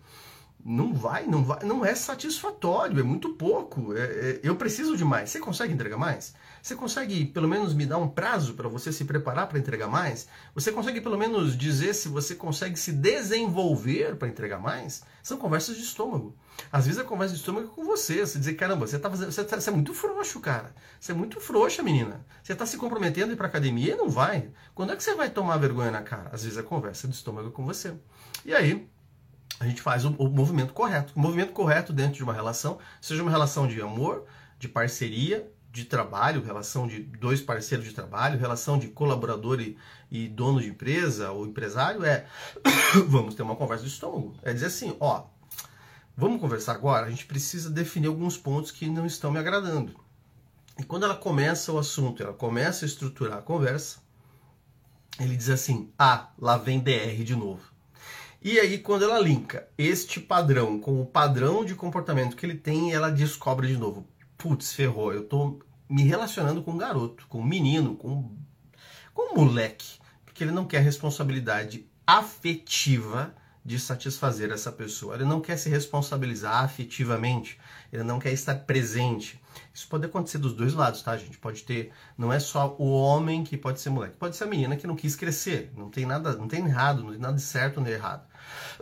não 0.64 0.92
vai, 0.92 1.24
não 1.24 1.44
vai, 1.44 1.62
não 1.64 1.84
é 1.84 1.94
satisfatório, 1.94 2.98
é 2.98 3.02
muito 3.04 3.34
pouco. 3.34 3.96
É, 3.96 4.00
é, 4.00 4.40
eu 4.42 4.56
preciso 4.56 4.96
de 4.96 5.04
mais. 5.04 5.30
Você 5.30 5.38
consegue 5.38 5.72
entregar 5.72 5.96
mais? 5.96 6.34
Você 6.62 6.74
consegue 6.74 7.24
pelo 7.26 7.48
menos 7.48 7.74
me 7.74 7.86
dar 7.86 7.98
um 7.98 8.08
prazo 8.08 8.54
para 8.54 8.68
você 8.68 8.92
se 8.92 9.04
preparar 9.04 9.48
para 9.48 9.58
entregar 9.58 9.88
mais? 9.88 10.28
Você 10.54 10.72
consegue 10.72 11.00
pelo 11.00 11.16
menos 11.16 11.56
dizer 11.56 11.94
se 11.94 12.08
você 12.08 12.34
consegue 12.34 12.78
se 12.78 12.92
desenvolver 12.92 14.16
para 14.16 14.28
entregar 14.28 14.58
mais? 14.58 15.02
São 15.22 15.38
conversas 15.38 15.76
de 15.76 15.82
estômago. 15.82 16.34
Às 16.72 16.86
vezes 16.86 17.00
a 17.00 17.04
conversa 17.04 17.34
de 17.34 17.40
estômago 17.40 17.68
é 17.68 17.74
com 17.74 17.84
você. 17.84 18.26
Você 18.26 18.38
dizer, 18.38 18.54
caramba, 18.54 18.86
você, 18.86 18.98
tá 18.98 19.08
fazendo, 19.08 19.30
você, 19.30 19.44
tá, 19.44 19.60
você 19.60 19.70
é 19.70 19.72
muito 19.72 19.94
frouxo, 19.94 20.40
cara. 20.40 20.74
Você 20.98 21.12
é 21.12 21.14
muito 21.14 21.40
frouxa, 21.40 21.82
menina. 21.82 22.24
Você 22.42 22.52
está 22.52 22.66
se 22.66 22.76
comprometendo 22.76 23.30
a 23.30 23.32
ir 23.34 23.36
para 23.36 23.46
academia 23.46 23.94
e 23.94 23.96
não 23.96 24.08
vai. 24.08 24.50
Quando 24.74 24.92
é 24.92 24.96
que 24.96 25.02
você 25.02 25.14
vai 25.14 25.30
tomar 25.30 25.56
vergonha 25.58 25.90
na 25.90 26.02
cara? 26.02 26.30
Às 26.32 26.42
vezes 26.42 26.58
a 26.58 26.62
conversa 26.62 27.06
de 27.06 27.14
estômago 27.14 27.48
é 27.48 27.52
com 27.52 27.64
você. 27.64 27.94
E 28.44 28.54
aí, 28.54 28.88
a 29.60 29.66
gente 29.66 29.82
faz 29.82 30.04
o, 30.04 30.10
o, 30.18 30.28
movimento 30.28 30.72
correto. 30.72 31.12
O 31.16 31.20
movimento 31.20 31.52
correto 31.52 31.92
dentro 31.92 32.14
de 32.14 32.22
uma 32.22 32.32
relação, 32.32 32.78
seja 33.00 33.22
uma 33.22 33.30
relação 33.30 33.66
de 33.66 33.80
amor, 33.80 34.24
de 34.58 34.68
parceria, 34.68 35.50
de 35.78 35.84
trabalho, 35.86 36.42
relação 36.42 36.86
de 36.86 37.00
dois 37.00 37.40
parceiros 37.40 37.86
de 37.86 37.94
trabalho, 37.94 38.38
relação 38.38 38.78
de 38.78 38.88
colaborador 38.88 39.60
e, 39.60 39.76
e 40.10 40.28
dono 40.28 40.60
de 40.60 40.68
empresa 40.68 41.30
ou 41.30 41.46
empresário, 41.46 42.04
é 42.04 42.26
vamos 43.06 43.34
ter 43.34 43.42
uma 43.42 43.56
conversa 43.56 43.84
de 43.84 43.90
estômago. 43.90 44.34
É 44.42 44.52
dizer 44.52 44.66
assim, 44.66 44.96
ó, 45.00 45.24
vamos 46.16 46.40
conversar 46.40 46.72
agora, 46.72 47.06
a 47.06 47.10
gente 47.10 47.26
precisa 47.26 47.70
definir 47.70 48.08
alguns 48.08 48.36
pontos 48.36 48.70
que 48.70 48.88
não 48.88 49.06
estão 49.06 49.30
me 49.30 49.38
agradando. 49.38 49.94
E 50.78 50.82
quando 50.82 51.04
ela 51.04 51.16
começa 51.16 51.72
o 51.72 51.78
assunto, 51.78 52.22
ela 52.22 52.32
começa 52.32 52.84
a 52.84 52.88
estruturar 52.88 53.38
a 53.38 53.42
conversa, 53.42 53.98
ele 55.18 55.36
diz 55.36 55.50
assim: 55.50 55.92
ah, 55.98 56.30
lá 56.38 56.56
vem 56.56 56.78
DR 56.78 57.24
de 57.24 57.34
novo. 57.34 57.62
E 58.40 58.58
aí, 58.60 58.78
quando 58.78 59.02
ela 59.02 59.18
linka 59.18 59.68
este 59.76 60.20
padrão 60.20 60.78
com 60.78 61.00
o 61.00 61.06
padrão 61.06 61.64
de 61.64 61.74
comportamento 61.74 62.36
que 62.36 62.46
ele 62.46 62.54
tem, 62.54 62.92
ela 62.92 63.10
descobre 63.10 63.66
de 63.66 63.76
novo: 63.76 64.06
putz, 64.36 64.72
ferrou, 64.72 65.12
eu 65.12 65.24
tô 65.24 65.58
me 65.88 66.02
relacionando 66.02 66.62
com 66.62 66.72
um 66.72 66.78
garoto, 66.78 67.26
com 67.28 67.40
um 67.40 67.44
menino, 67.44 67.96
com, 67.96 68.36
com 69.14 69.32
um 69.32 69.44
moleque, 69.44 69.98
porque 70.24 70.44
ele 70.44 70.52
não 70.52 70.66
quer 70.66 70.80
responsabilidade 70.80 71.86
afetiva 72.06 73.34
de 73.68 73.78
satisfazer 73.78 74.50
essa 74.50 74.72
pessoa. 74.72 75.14
Ele 75.14 75.24
não 75.24 75.40
quer 75.40 75.58
se 75.58 75.68
responsabilizar 75.68 76.64
afetivamente, 76.64 77.60
ele 77.92 78.02
não 78.02 78.18
quer 78.18 78.32
estar 78.32 78.54
presente. 78.54 79.38
Isso 79.74 79.86
pode 79.88 80.06
acontecer 80.06 80.38
dos 80.38 80.54
dois 80.54 80.72
lados, 80.72 81.02
tá, 81.02 81.16
gente? 81.16 81.36
Pode 81.36 81.62
ter, 81.64 81.92
não 82.16 82.32
é 82.32 82.40
só 82.40 82.74
o 82.78 82.90
homem 82.90 83.44
que 83.44 83.58
pode 83.58 83.80
ser 83.80 83.90
moleque, 83.90 84.16
pode 84.16 84.36
ser 84.36 84.44
a 84.44 84.46
menina 84.46 84.76
que 84.76 84.86
não 84.86 84.96
quis 84.96 85.14
crescer. 85.14 85.70
Não 85.76 85.90
tem 85.90 86.06
nada, 86.06 86.34
não 86.34 86.48
tem 86.48 86.64
errado, 86.64 87.02
não 87.02 87.10
tem 87.10 87.20
nada 87.20 87.36
de 87.36 87.42
certo 87.42 87.78
nem 87.80 87.92
errado. 87.92 88.26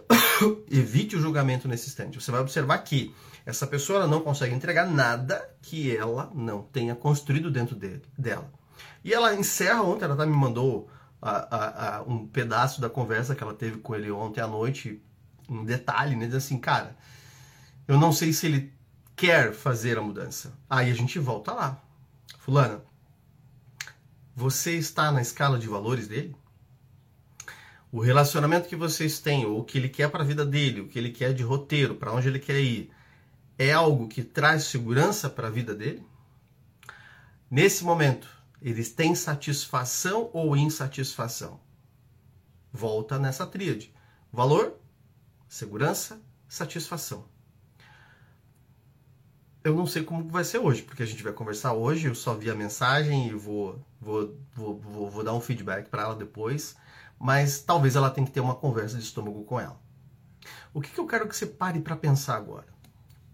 Evite 0.70 1.16
o 1.16 1.20
julgamento 1.20 1.66
nesse 1.66 1.88
instante. 1.88 2.20
Você 2.20 2.30
vai 2.30 2.40
observar 2.40 2.78
que 2.78 3.12
Essa 3.46 3.64
pessoa 3.64 4.08
não 4.08 4.20
consegue 4.20 4.52
entregar 4.52 4.90
nada 4.90 5.48
que 5.62 5.96
ela 5.96 6.32
não 6.34 6.62
tenha 6.62 6.96
construído 6.96 7.48
dentro 7.48 7.76
dele, 7.76 8.02
dela. 8.18 8.52
E 9.04 9.14
ela 9.14 9.32
encerra 9.36 9.82
ontem, 9.82 10.04
ela 10.04 10.16
tá, 10.16 10.26
me 10.26 10.36
mandou 10.36 10.90
a, 11.22 11.30
a, 11.30 11.96
a, 11.98 12.02
um 12.02 12.26
pedaço 12.26 12.80
da 12.80 12.90
conversa 12.90 13.36
que 13.36 13.42
ela 13.44 13.54
teve 13.54 13.78
com 13.78 13.94
ele 13.94 14.10
ontem 14.10 14.40
à 14.40 14.48
noite, 14.48 15.00
um 15.48 15.64
detalhe, 15.64 16.16
né? 16.16 16.26
Diz 16.26 16.34
assim, 16.34 16.58
cara, 16.58 16.96
eu 17.86 17.96
não 17.96 18.12
sei 18.12 18.32
se 18.32 18.46
ele 18.46 18.74
quer 19.14 19.54
fazer 19.54 19.96
a 19.96 20.02
mudança. 20.02 20.52
Aí 20.68 20.90
a 20.90 20.94
gente 20.94 21.20
volta 21.20 21.52
lá. 21.52 21.80
Fulana, 22.40 22.82
você 24.34 24.74
está 24.74 25.12
na 25.12 25.22
escala 25.22 25.56
de 25.56 25.68
valores 25.68 26.08
dele? 26.08 26.34
O 27.92 28.00
relacionamento 28.00 28.68
que 28.68 28.74
vocês 28.74 29.20
têm, 29.20 29.46
ou 29.46 29.60
o 29.60 29.64
que 29.64 29.78
ele 29.78 29.88
quer 29.88 30.10
para 30.10 30.24
a 30.24 30.26
vida 30.26 30.44
dele, 30.44 30.80
o 30.80 30.88
que 30.88 30.98
ele 30.98 31.10
quer 31.10 31.32
de 31.32 31.44
roteiro, 31.44 31.94
para 31.94 32.12
onde 32.12 32.26
ele 32.26 32.40
quer 32.40 32.60
ir, 32.60 32.90
é 33.58 33.72
algo 33.72 34.08
que 34.08 34.22
traz 34.22 34.64
segurança 34.64 35.30
para 35.30 35.48
a 35.48 35.50
vida 35.50 35.74
dele? 35.74 36.06
Nesse 37.50 37.84
momento, 37.84 38.28
eles 38.60 38.90
têm 38.90 39.14
satisfação 39.14 40.30
ou 40.32 40.56
insatisfação? 40.56 41.60
Volta 42.72 43.18
nessa 43.18 43.46
tríade: 43.46 43.94
valor, 44.32 44.74
segurança, 45.48 46.20
satisfação. 46.48 47.24
Eu 49.62 49.74
não 49.74 49.86
sei 49.86 50.04
como 50.04 50.28
vai 50.28 50.44
ser 50.44 50.58
hoje, 50.58 50.82
porque 50.82 51.02
a 51.02 51.06
gente 51.06 51.22
vai 51.22 51.32
conversar 51.32 51.72
hoje. 51.72 52.06
Eu 52.06 52.14
só 52.14 52.34
vi 52.34 52.48
a 52.48 52.54
mensagem 52.54 53.28
e 53.28 53.34
vou, 53.34 53.84
vou, 54.00 54.38
vou, 54.54 54.78
vou, 54.78 55.10
vou 55.10 55.24
dar 55.24 55.34
um 55.34 55.40
feedback 55.40 55.88
para 55.88 56.02
ela 56.02 56.14
depois. 56.14 56.76
Mas 57.18 57.60
talvez 57.62 57.96
ela 57.96 58.10
tenha 58.10 58.26
que 58.26 58.32
ter 58.32 58.40
uma 58.40 58.54
conversa 58.54 58.96
de 58.96 59.02
estômago 59.02 59.42
com 59.44 59.58
ela. 59.58 59.80
O 60.72 60.80
que, 60.80 60.90
que 60.90 61.00
eu 61.00 61.06
quero 61.06 61.26
que 61.26 61.36
você 61.36 61.46
pare 61.46 61.80
para 61.80 61.96
pensar 61.96 62.36
agora? 62.36 62.75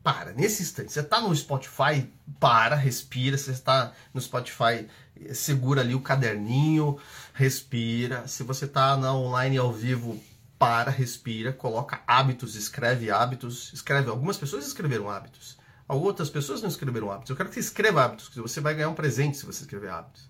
Para, 0.03 0.33
nesse 0.33 0.63
instante. 0.63 0.93
Você 0.93 1.01
está 1.01 1.21
no 1.21 1.35
Spotify, 1.35 2.11
para, 2.41 2.75
respira. 2.75 3.39
Você 3.39 3.53
está 3.53 3.93
no 4.13 4.21
Spotify, 4.21 4.89
segura 5.33 5.81
ali 5.81 5.95
o 5.95 6.01
caderninho, 6.01 6.99
respira. 7.33 8.27
Se 8.27 8.43
você 8.43 8.65
está 8.65 8.97
na 8.97 9.15
online 9.15 9.59
ao 9.59 9.73
vivo, 9.73 10.21
para, 10.59 10.91
respira, 10.91 11.53
coloca 11.53 12.03
hábitos, 12.07 12.55
escreve 12.55 13.11
hábitos, 13.11 13.73
escreve. 13.73 14.11
Algumas 14.11 14.37
pessoas 14.37 14.67
escreveram 14.67 15.11
hábitos. 15.11 15.59
Outras 15.89 16.31
pessoas 16.31 16.63
não 16.63 16.69
escreveram 16.69 17.11
hábitos. 17.11 17.31
Eu 17.31 17.37
quero 17.37 17.49
que 17.49 17.57
você 17.57 17.61
escreva 17.61 18.05
hábitos, 18.05 18.29
que 18.29 18.41
você 18.41 18.61
vai 18.61 18.75
ganhar 18.75 18.89
um 18.89 18.95
presente 18.95 19.37
se 19.37 19.45
você 19.45 19.63
escrever 19.63 19.91
hábitos. 19.91 20.29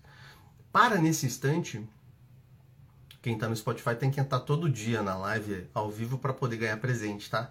Para 0.71 0.97
nesse 0.97 1.25
instante. 1.25 1.87
Quem 3.23 3.35
está 3.35 3.47
no 3.47 3.55
Spotify 3.55 3.95
tem 3.95 4.11
que 4.11 4.19
entrar 4.19 4.41
todo 4.41 4.69
dia 4.69 5.01
na 5.01 5.15
live 5.15 5.65
ao 5.73 5.89
vivo 5.89 6.17
para 6.17 6.33
poder 6.33 6.57
ganhar 6.57 6.75
presente, 6.75 7.29
tá? 7.29 7.49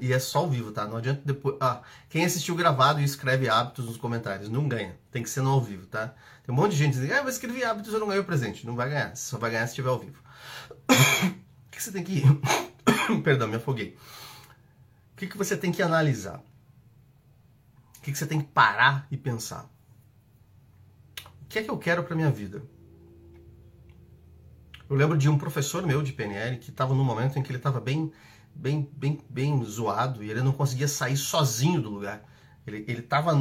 E 0.00 0.10
é 0.10 0.18
só 0.18 0.38
ao 0.38 0.48
vivo, 0.48 0.72
tá? 0.72 0.86
Não 0.86 0.96
adianta 0.96 1.20
depois. 1.22 1.54
Ah, 1.60 1.82
quem 2.08 2.24
assistiu 2.24 2.54
gravado 2.54 2.98
e 2.98 3.04
escreve 3.04 3.46
hábitos 3.46 3.84
nos 3.84 3.98
comentários, 3.98 4.48
não 4.48 4.66
ganha. 4.66 4.98
Tem 5.10 5.22
que 5.22 5.28
ser 5.28 5.42
no 5.42 5.50
ao 5.50 5.60
vivo, 5.60 5.86
tá? 5.86 6.14
Tem 6.42 6.54
um 6.54 6.56
monte 6.56 6.70
de 6.70 6.78
gente 6.78 6.94
dizendo, 6.94 7.12
ah, 7.12 7.18
eu 7.18 7.28
escrevi 7.28 7.62
hábitos, 7.62 7.92
eu 7.92 8.00
não 8.00 8.06
ganhei 8.06 8.22
o 8.22 8.24
presente. 8.24 8.64
Não 8.64 8.74
vai 8.74 8.88
ganhar. 8.88 9.14
Só 9.14 9.36
vai 9.36 9.50
ganhar 9.50 9.66
se 9.66 9.72
estiver 9.72 9.90
ao 9.90 9.98
vivo. 9.98 10.18
o 10.88 11.70
que 11.70 11.82
você 11.82 11.92
tem 11.92 12.02
que. 12.02 12.22
Perdão, 13.22 13.48
me 13.48 13.56
afoguei. 13.56 13.98
O 15.12 15.16
que, 15.16 15.26
que 15.26 15.36
você 15.36 15.58
tem 15.58 15.70
que 15.70 15.82
analisar? 15.82 16.38
O 17.98 18.00
que, 18.00 18.12
que 18.12 18.16
você 18.16 18.26
tem 18.26 18.40
que 18.40 18.48
parar 18.48 19.06
e 19.10 19.18
pensar? 19.18 19.70
O 21.42 21.48
que 21.50 21.58
é 21.58 21.62
que 21.62 21.70
eu 21.70 21.76
quero 21.76 22.02
para 22.02 22.16
minha 22.16 22.30
vida? 22.30 22.62
Eu 24.92 24.98
lembro 24.98 25.16
de 25.16 25.26
um 25.26 25.38
professor 25.38 25.86
meu 25.86 26.02
de 26.02 26.12
PNL 26.12 26.58
que 26.58 26.68
estava 26.68 26.94
num 26.94 27.02
momento 27.02 27.38
em 27.38 27.42
que 27.42 27.50
ele 27.50 27.56
estava 27.56 27.80
bem, 27.80 28.12
bem, 28.54 28.86
bem, 28.94 29.18
bem 29.26 29.64
zoado 29.64 30.22
e 30.22 30.30
ele 30.30 30.42
não 30.42 30.52
conseguia 30.52 30.86
sair 30.86 31.16
sozinho 31.16 31.80
do 31.80 31.88
lugar. 31.88 32.22
Ele 32.66 32.84
estava 33.00 33.32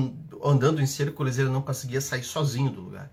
andando 0.42 0.82
em 0.82 0.86
círculos 0.86 1.38
e 1.38 1.42
ele 1.42 1.50
não 1.50 1.62
conseguia 1.62 2.00
sair 2.00 2.24
sozinho 2.24 2.72
do 2.72 2.80
lugar. 2.80 3.12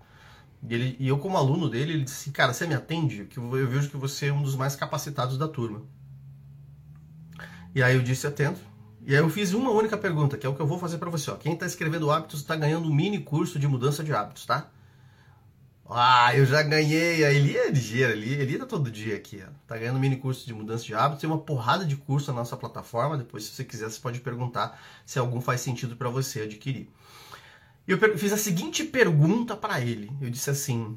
E, 0.63 0.73
ele, 0.73 0.95
e 0.97 1.09
eu, 1.09 1.19
como 1.19 1.35
aluno 1.35 1.69
dele, 1.69 1.91
ele 1.91 2.05
disse: 2.05 2.31
Cara, 2.31 2.53
você 2.53 2.65
me 2.65 2.73
atende? 2.73 3.25
Que 3.25 3.39
eu 3.39 3.67
vejo 3.67 3.89
que 3.89 3.97
você 3.97 4.27
é 4.27 4.33
um 4.33 4.41
dos 4.41 4.55
mais 4.55 4.73
capacitados 4.73 5.37
da 5.37 5.49
turma. 5.49 5.81
E 7.75 7.83
aí 7.83 7.93
eu 7.93 8.01
disse: 8.01 8.25
Atendo. 8.25 8.59
E 9.05 9.13
aí 9.13 9.21
eu 9.21 9.29
fiz 9.29 9.51
uma 9.51 9.71
única 9.71 9.97
pergunta, 9.97 10.37
que 10.37 10.47
é 10.47 10.49
o 10.49 10.55
que 10.55 10.61
eu 10.61 10.67
vou 10.67 10.79
fazer 10.79 10.97
para 10.97 11.09
você. 11.09 11.29
Ó. 11.29 11.35
Quem 11.35 11.55
está 11.55 11.65
escrevendo 11.65 12.09
hábitos 12.09 12.39
está 12.39 12.55
ganhando 12.55 12.87
um 12.87 12.95
mini 12.95 13.19
curso 13.19 13.59
de 13.59 13.67
mudança 13.67 14.01
de 14.01 14.13
hábitos, 14.13 14.45
tá? 14.45 14.71
Ah, 15.91 16.35
eu 16.35 16.45
já 16.45 16.61
ganhei. 16.61 17.25
A 17.25 17.33
Eli 17.33 17.57
é 17.57 17.71
ligeira, 17.71 18.13
Eli, 18.13 18.33
Eli 18.33 18.59
tá 18.59 18.65
todo 18.67 18.91
dia 18.91 19.15
aqui. 19.15 19.43
Ó. 19.43 19.51
Tá 19.65 19.75
ganhando 19.75 19.99
mini 19.99 20.17
curso 20.17 20.45
de 20.45 20.53
mudança 20.53 20.83
de 20.83 20.93
hábitos. 20.93 21.21
Tem 21.21 21.29
uma 21.29 21.39
porrada 21.39 21.83
de 21.83 21.95
curso 21.95 22.31
na 22.31 22.37
nossa 22.37 22.55
plataforma. 22.55 23.17
Depois, 23.17 23.43
se 23.43 23.51
você 23.51 23.63
quiser, 23.63 23.89
você 23.89 23.99
pode 23.99 24.19
perguntar 24.19 24.79
se 25.03 25.17
algum 25.17 25.41
faz 25.41 25.61
sentido 25.61 25.95
para 25.95 26.07
você 26.09 26.41
adquirir. 26.41 26.89
E 27.87 27.91
eu 27.91 28.17
fiz 28.19 28.31
a 28.31 28.37
seguinte 28.37 28.83
pergunta 28.83 29.57
para 29.57 29.81
ele. 29.81 30.11
Eu 30.21 30.29
disse 30.29 30.51
assim: 30.51 30.95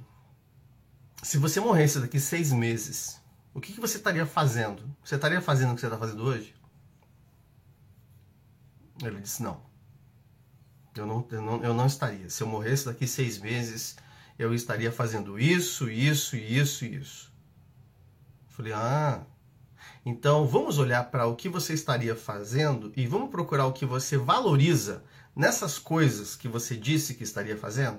se 1.22 1.38
você 1.38 1.58
morresse 1.58 1.98
daqui 1.98 2.20
seis 2.20 2.52
meses, 2.52 3.18
o 3.54 3.60
que, 3.62 3.72
que 3.72 3.80
você 3.80 3.96
estaria 3.96 4.26
fazendo? 4.26 4.82
Você 5.02 5.14
estaria 5.14 5.40
fazendo 5.40 5.72
o 5.72 5.74
que 5.74 5.80
você 5.80 5.86
está 5.86 5.98
fazendo 5.98 6.22
hoje? 6.22 6.54
Ele 9.02 9.20
disse: 9.20 9.42
Não. 9.42 9.62
Eu 10.94 11.06
não, 11.06 11.26
eu 11.30 11.40
não, 11.40 11.64
eu 11.64 11.72
não 11.72 11.86
estaria. 11.86 12.28
Se 12.28 12.42
eu 12.42 12.46
morresse 12.46 12.84
daqui 12.84 13.06
seis 13.06 13.38
meses, 13.38 13.96
eu 14.42 14.54
estaria 14.54 14.90
fazendo 14.90 15.38
isso, 15.38 15.90
isso, 15.90 16.36
isso 16.36 16.84
isso. 16.84 17.32
Falei: 18.48 18.72
Ah. 18.72 19.24
Então 20.04 20.46
vamos 20.46 20.78
olhar 20.78 21.10
para 21.10 21.26
o 21.26 21.36
que 21.36 21.48
você 21.48 21.74
estaria 21.74 22.16
fazendo 22.16 22.92
e 22.96 23.06
vamos 23.06 23.30
procurar 23.30 23.66
o 23.66 23.72
que 23.72 23.86
você 23.86 24.16
valoriza 24.16 25.04
nessas 25.34 25.78
coisas 25.78 26.34
que 26.34 26.48
você 26.48 26.76
disse 26.76 27.14
que 27.14 27.22
estaria 27.22 27.56
fazendo? 27.56 27.98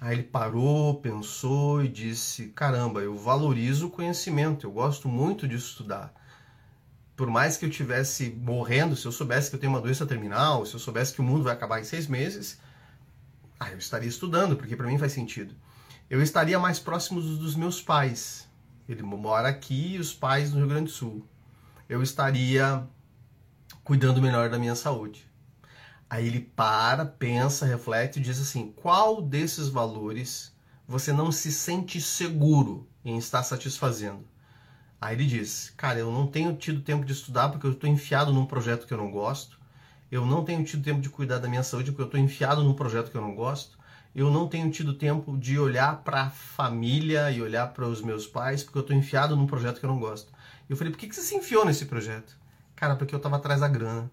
Aí 0.00 0.14
ele 0.14 0.22
parou, 0.22 1.00
pensou 1.00 1.82
e 1.82 1.88
disse: 1.88 2.48
Caramba, 2.48 3.00
eu 3.00 3.16
valorizo 3.16 3.88
o 3.88 3.90
conhecimento, 3.90 4.66
eu 4.66 4.70
gosto 4.70 5.08
muito 5.08 5.48
de 5.48 5.56
estudar 5.56 6.14
por 7.16 7.30
mais 7.30 7.56
que 7.56 7.64
eu 7.64 7.70
tivesse 7.70 8.30
morrendo, 8.30 8.96
se 8.96 9.06
eu 9.06 9.12
soubesse 9.12 9.50
que 9.50 9.56
eu 9.56 9.60
tenho 9.60 9.72
uma 9.72 9.80
doença 9.80 10.06
terminal, 10.06 10.64
se 10.66 10.74
eu 10.74 10.80
soubesse 10.80 11.12
que 11.12 11.20
o 11.20 11.24
mundo 11.24 11.44
vai 11.44 11.52
acabar 11.52 11.80
em 11.80 11.84
seis 11.84 12.06
meses, 12.06 12.58
ah, 13.62 13.70
eu 13.70 13.78
estaria 13.78 14.08
estudando, 14.08 14.56
porque 14.56 14.76
para 14.76 14.86
mim 14.86 14.98
faz 14.98 15.12
sentido. 15.12 15.54
Eu 16.10 16.20
estaria 16.20 16.58
mais 16.58 16.78
próximo 16.78 17.20
dos 17.20 17.54
meus 17.54 17.80
pais. 17.80 18.48
Ele 18.88 19.02
mora 19.02 19.48
aqui 19.48 19.94
e 19.94 19.98
os 19.98 20.12
pais 20.12 20.50
no 20.50 20.58
Rio 20.58 20.68
Grande 20.68 20.86
do 20.86 20.90
Sul. 20.90 21.26
Eu 21.88 22.02
estaria 22.02 22.86
cuidando 23.84 24.20
melhor 24.20 24.50
da 24.50 24.58
minha 24.58 24.74
saúde. 24.74 25.30
Aí 26.10 26.26
ele 26.26 26.40
para, 26.40 27.06
pensa, 27.06 27.64
reflete 27.64 28.18
e 28.18 28.22
diz 28.22 28.40
assim: 28.40 28.72
qual 28.72 29.22
desses 29.22 29.68
valores 29.68 30.52
você 30.86 31.12
não 31.12 31.30
se 31.30 31.52
sente 31.52 32.00
seguro 32.00 32.88
em 33.04 33.16
estar 33.16 33.42
satisfazendo? 33.44 34.26
Aí 35.00 35.14
ele 35.14 35.26
diz: 35.26 35.72
Cara, 35.76 36.00
eu 36.00 36.10
não 36.10 36.26
tenho 36.26 36.54
tido 36.56 36.82
tempo 36.82 37.04
de 37.04 37.12
estudar 37.12 37.48
porque 37.48 37.66
eu 37.66 37.72
estou 37.72 37.88
enfiado 37.88 38.32
num 38.32 38.44
projeto 38.44 38.86
que 38.86 38.92
eu 38.92 38.98
não 38.98 39.10
gosto. 39.10 39.58
Eu 40.12 40.26
não 40.26 40.44
tenho 40.44 40.62
tido 40.62 40.82
tempo 40.82 41.00
de 41.00 41.08
cuidar 41.08 41.38
da 41.38 41.48
minha 41.48 41.62
saúde 41.62 41.90
porque 41.90 42.02
eu 42.02 42.06
estou 42.06 42.20
enfiado 42.20 42.62
num 42.62 42.74
projeto 42.74 43.10
que 43.10 43.16
eu 43.16 43.22
não 43.22 43.34
gosto. 43.34 43.78
Eu 44.14 44.30
não 44.30 44.46
tenho 44.46 44.70
tido 44.70 44.92
tempo 44.92 45.38
de 45.38 45.58
olhar 45.58 46.02
para 46.04 46.24
a 46.24 46.30
família 46.30 47.30
e 47.30 47.40
olhar 47.40 47.68
para 47.68 47.88
os 47.88 48.02
meus 48.02 48.26
pais 48.26 48.62
porque 48.62 48.76
eu 48.76 48.82
estou 48.82 48.94
enfiado 48.94 49.34
num 49.34 49.46
projeto 49.46 49.80
que 49.80 49.86
eu 49.86 49.90
não 49.90 49.98
gosto. 49.98 50.30
Eu 50.68 50.76
falei: 50.76 50.92
Por 50.92 50.98
que, 50.98 51.08
que 51.08 51.14
você 51.16 51.22
se 51.22 51.34
enfiou 51.34 51.64
nesse 51.64 51.86
projeto? 51.86 52.36
Cara, 52.76 52.94
porque 52.94 53.14
eu 53.14 53.16
estava 53.16 53.36
atrás 53.36 53.60
da 53.60 53.68
grana. 53.68 54.10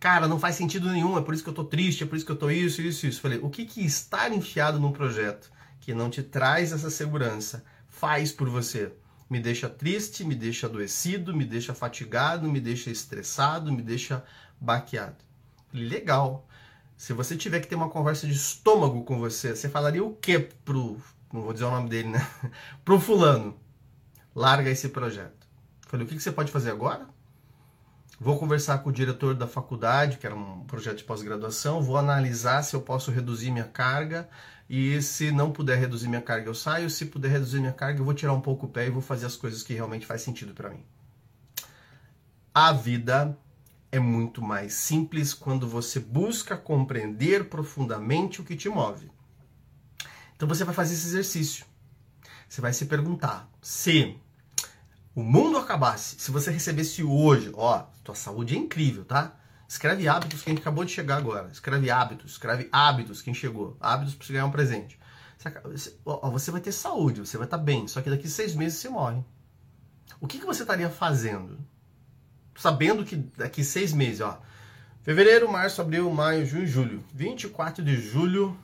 Cara, 0.00 0.26
não 0.26 0.40
faz 0.40 0.56
sentido 0.56 0.90
nenhum, 0.90 1.16
é 1.16 1.22
por 1.22 1.34
isso 1.34 1.44
que 1.44 1.48
eu 1.48 1.52
estou 1.52 1.66
triste, 1.66 2.02
é 2.02 2.06
por 2.06 2.16
isso 2.16 2.26
que 2.26 2.32
eu 2.32 2.34
estou 2.34 2.50
isso, 2.50 2.82
isso, 2.82 3.06
isso. 3.06 3.18
Eu 3.18 3.22
falei: 3.22 3.38
O 3.40 3.50
que, 3.50 3.64
que 3.64 3.86
estar 3.86 4.32
enfiado 4.32 4.80
num 4.80 4.90
projeto 4.90 5.52
que 5.78 5.94
não 5.94 6.10
te 6.10 6.20
traz 6.20 6.72
essa 6.72 6.90
segurança 6.90 7.64
faz 7.86 8.32
por 8.32 8.48
você? 8.48 8.92
Me 9.28 9.40
deixa 9.40 9.68
triste, 9.68 10.24
me 10.24 10.34
deixa 10.34 10.66
adoecido, 10.66 11.34
me 11.34 11.44
deixa 11.44 11.74
fatigado, 11.74 12.48
me 12.48 12.60
deixa 12.60 12.90
estressado, 12.90 13.72
me 13.72 13.82
deixa 13.82 14.24
baqueado. 14.60 15.16
Legal. 15.72 16.46
Se 16.96 17.12
você 17.12 17.36
tiver 17.36 17.60
que 17.60 17.66
ter 17.66 17.74
uma 17.74 17.90
conversa 17.90 18.26
de 18.26 18.34
estômago 18.34 19.04
com 19.04 19.18
você, 19.18 19.54
você 19.54 19.68
falaria 19.68 20.04
o 20.04 20.14
que 20.14 20.38
pro, 20.38 21.00
não 21.32 21.42
vou 21.42 21.52
dizer 21.52 21.64
o 21.64 21.70
nome 21.70 21.88
dele, 21.88 22.08
né? 22.08 22.26
pro 22.84 23.00
fulano. 23.00 23.58
Larga 24.34 24.70
esse 24.70 24.88
projeto. 24.88 25.46
Falei, 25.88 26.06
o 26.06 26.08
que 26.08 26.18
você 26.18 26.32
pode 26.32 26.52
fazer 26.52 26.70
agora? 26.70 27.08
Vou 28.20 28.38
conversar 28.38 28.78
com 28.78 28.90
o 28.90 28.92
diretor 28.92 29.34
da 29.34 29.46
faculdade, 29.46 30.18
que 30.18 30.26
era 30.26 30.34
um 30.34 30.64
projeto 30.64 30.98
de 30.98 31.04
pós-graduação, 31.04 31.82
vou 31.82 31.96
analisar 31.96 32.62
se 32.62 32.74
eu 32.74 32.80
posso 32.80 33.10
reduzir 33.10 33.50
minha 33.50 33.64
carga 33.64 34.28
e 34.76 35.00
se 35.00 35.30
não 35.30 35.52
puder 35.52 35.78
reduzir 35.78 36.08
minha 36.08 36.20
carga, 36.20 36.48
eu 36.48 36.54
saio. 36.54 36.90
Se 36.90 37.06
puder 37.06 37.30
reduzir 37.30 37.60
minha 37.60 37.72
carga, 37.72 38.00
eu 38.00 38.04
vou 38.04 38.12
tirar 38.12 38.32
um 38.32 38.40
pouco 38.40 38.66
o 38.66 38.68
pé 38.68 38.88
e 38.88 38.90
vou 38.90 39.00
fazer 39.00 39.24
as 39.24 39.36
coisas 39.36 39.62
que 39.62 39.72
realmente 39.72 40.04
faz 40.04 40.22
sentido 40.22 40.52
para 40.52 40.68
mim. 40.68 40.84
A 42.52 42.72
vida 42.72 43.38
é 43.92 44.00
muito 44.00 44.42
mais 44.42 44.74
simples 44.74 45.32
quando 45.32 45.68
você 45.68 46.00
busca 46.00 46.56
compreender 46.56 47.48
profundamente 47.48 48.40
o 48.40 48.44
que 48.44 48.56
te 48.56 48.68
move. 48.68 49.12
Então 50.34 50.48
você 50.48 50.64
vai 50.64 50.74
fazer 50.74 50.94
esse 50.94 51.06
exercício. 51.06 51.64
Você 52.48 52.60
vai 52.60 52.72
se 52.72 52.86
perguntar: 52.86 53.48
se 53.62 54.18
o 55.14 55.22
mundo 55.22 55.56
acabasse, 55.56 56.16
se 56.18 56.32
você 56.32 56.50
recebesse 56.50 57.04
hoje, 57.04 57.52
ó, 57.54 57.84
tua 58.02 58.16
saúde 58.16 58.56
é 58.56 58.58
incrível, 58.58 59.04
tá? 59.04 59.38
Escreve 59.68 60.06
hábitos 60.08 60.42
quem 60.42 60.56
acabou 60.56 60.84
de 60.84 60.92
chegar 60.92 61.16
agora. 61.16 61.48
Escreve 61.50 61.90
hábitos. 61.90 62.32
Escreve 62.32 62.68
hábitos 62.70 63.22
quem 63.22 63.34
chegou. 63.34 63.76
Hábitos 63.80 64.14
para 64.14 64.26
você 64.26 64.32
ganhar 64.32 64.46
um 64.46 64.50
presente. 64.50 64.98
Você 66.32 66.50
vai 66.50 66.60
ter 66.60 66.72
saúde, 66.72 67.20
você 67.20 67.36
vai 67.36 67.46
estar 67.46 67.58
bem. 67.58 67.86
Só 67.88 68.00
que 68.00 68.10
daqui 68.10 68.28
seis 68.28 68.54
meses 68.54 68.78
você 68.78 68.88
morre. 68.88 69.22
O 70.20 70.26
que, 70.26 70.38
que 70.38 70.46
você 70.46 70.62
estaria 70.62 70.88
fazendo? 70.88 71.58
Sabendo 72.56 73.04
que 73.04 73.16
daqui 73.16 73.64
seis 73.64 73.92
meses, 73.92 74.20
ó. 74.20 74.40
Fevereiro, 75.02 75.50
março, 75.50 75.82
abril, 75.82 76.10
maio, 76.10 76.46
junho, 76.46 76.66
julho. 76.66 77.04
24 77.12 77.84
de 77.84 78.00
julho, 78.00 78.56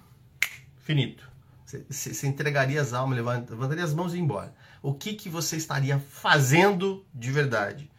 finito. 0.78 1.28
Você, 1.66 2.12
você 2.12 2.26
entregaria 2.26 2.80
as 2.80 2.92
almas, 2.92 3.18
levantaria 3.18 3.84
as 3.84 3.92
mãos 3.92 4.14
e 4.14 4.16
ia 4.16 4.22
embora. 4.22 4.54
O 4.82 4.94
que, 4.94 5.14
que 5.14 5.28
você 5.28 5.56
estaria 5.56 5.98
fazendo 5.98 7.04
de 7.14 7.30
verdade? 7.30 7.90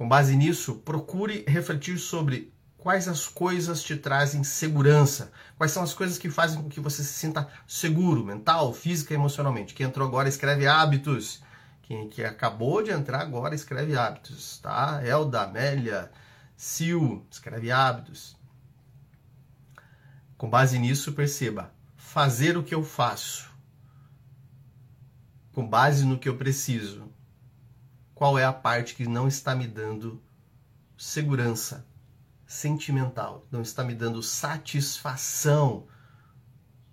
Com 0.00 0.08
base 0.08 0.34
nisso, 0.34 0.76
procure 0.76 1.44
refletir 1.46 1.98
sobre 1.98 2.50
quais 2.78 3.06
as 3.06 3.28
coisas 3.28 3.82
te 3.82 3.94
trazem 3.94 4.42
segurança, 4.42 5.30
quais 5.58 5.72
são 5.72 5.82
as 5.82 5.92
coisas 5.92 6.16
que 6.16 6.30
fazem 6.30 6.62
com 6.62 6.70
que 6.70 6.80
você 6.80 7.04
se 7.04 7.12
sinta 7.12 7.46
seguro, 7.68 8.24
mental, 8.24 8.72
física 8.72 9.12
e 9.12 9.16
emocionalmente. 9.18 9.74
Quem 9.74 9.84
entrou 9.84 10.08
agora 10.08 10.26
escreve 10.26 10.66
hábitos. 10.66 11.42
Quem 11.82 12.08
que 12.08 12.24
acabou 12.24 12.82
de 12.82 12.90
entrar 12.90 13.20
agora 13.20 13.54
escreve 13.54 13.94
hábitos, 13.94 14.58
tá? 14.60 15.02
Elda, 15.04 15.42
Amélia, 15.42 16.10
Sil, 16.56 17.20
escreve 17.30 17.70
hábitos. 17.70 18.38
Com 20.38 20.48
base 20.48 20.78
nisso, 20.78 21.12
perceba, 21.12 21.74
fazer 21.94 22.56
o 22.56 22.62
que 22.62 22.74
eu 22.74 22.82
faço, 22.82 23.50
com 25.52 25.68
base 25.68 26.06
no 26.06 26.18
que 26.18 26.26
eu 26.30 26.38
preciso, 26.38 27.09
qual 28.20 28.38
é 28.38 28.44
a 28.44 28.52
parte 28.52 28.94
que 28.94 29.08
não 29.08 29.26
está 29.26 29.54
me 29.54 29.66
dando 29.66 30.22
segurança 30.94 31.86
sentimental, 32.46 33.46
não 33.50 33.62
está 33.62 33.82
me 33.82 33.94
dando 33.94 34.22
satisfação, 34.22 35.86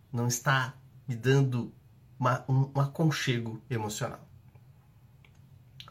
não 0.09 0.29
está 0.29 0.73
me 1.05 1.17
dando 1.17 1.73
uma, 2.17 2.45
um, 2.47 2.71
um 2.73 2.79
aconchego 2.79 3.61
emocional. 3.69 4.25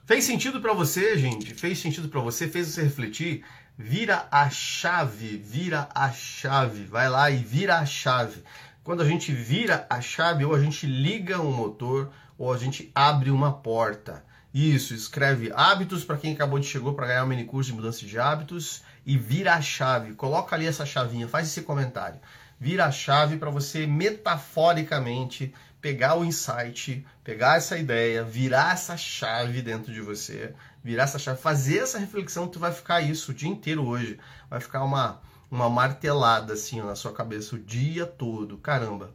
Fez 0.07 0.25
sentido 0.25 0.59
para 0.59 0.73
você, 0.73 1.19
gente? 1.19 1.53
Fez 1.53 1.81
sentido 1.81 2.09
para 2.09 2.23
você? 2.23 2.49
Fez 2.49 2.69
você 2.69 2.85
refletir? 2.85 3.45
Vira 3.77 4.27
a 4.31 4.49
chave, 4.49 5.37
vira 5.37 5.87
a 5.95 6.11
chave. 6.13 6.87
Vai 6.87 7.11
lá 7.11 7.31
e 7.31 7.37
vira 7.37 7.77
a 7.79 7.85
chave. 7.85 8.43
Quando 8.83 9.03
a 9.03 9.07
gente 9.07 9.33
vira 9.33 9.87
a 9.91 10.01
chave, 10.01 10.47
ou 10.47 10.55
a 10.55 10.61
gente 10.63 10.87
liga 10.87 11.43
um 11.43 11.53
motor, 11.53 12.11
ou 12.39 12.51
a 12.51 12.57
gente 12.57 12.91
abre 12.95 13.31
uma 13.31 13.53
porta. 13.53 14.25
Isso, 14.59 14.95
escreve 14.95 15.53
hábitos 15.55 16.03
para 16.03 16.17
quem 16.17 16.33
acabou 16.33 16.59
de 16.59 16.67
chegou 16.67 16.95
para 16.95 17.09
ganhar 17.09 17.25
o 17.25 17.27
um 17.27 17.29
mini 17.29 17.45
curso 17.45 17.69
de 17.69 17.77
mudança 17.77 18.07
de 18.07 18.19
hábitos 18.19 18.83
e 19.05 19.19
vira 19.19 19.53
a 19.53 19.61
chave. 19.61 20.15
Coloca 20.15 20.57
ali 20.57 20.67
essa 20.67 20.87
chavinha, 20.87 21.29
faz 21.29 21.49
esse 21.49 21.61
comentário. 21.61 22.19
Vira 22.59 22.87
a 22.87 22.91
chave 22.91 23.37
para 23.37 23.51
você 23.51 23.87
metaforicamente 23.87 25.55
pegar 25.79 26.17
o 26.17 26.25
insight, 26.25 27.07
pegar 27.23 27.59
essa 27.59 27.77
ideia, 27.77 28.25
virar 28.25 28.73
essa 28.73 28.97
chave 28.97 29.61
dentro 29.61 29.93
de 29.93 30.01
você, 30.01 30.55
virar 30.83 31.03
essa 31.03 31.19
chave, 31.19 31.39
fazer 31.39 31.81
essa 31.81 31.99
reflexão, 31.99 32.49
tu 32.49 32.59
vai 32.59 32.73
ficar 32.73 33.03
isso 33.03 33.33
o 33.33 33.35
dia 33.35 33.51
inteiro 33.51 33.87
hoje. 33.87 34.19
Vai 34.49 34.61
ficar 34.61 34.83
uma 34.85 35.21
uma 35.51 35.69
martelada 35.69 36.55
assim 36.55 36.81
na 36.81 36.95
sua 36.95 37.13
cabeça 37.13 37.57
o 37.57 37.59
dia 37.59 38.07
todo. 38.07 38.57
Caramba. 38.57 39.15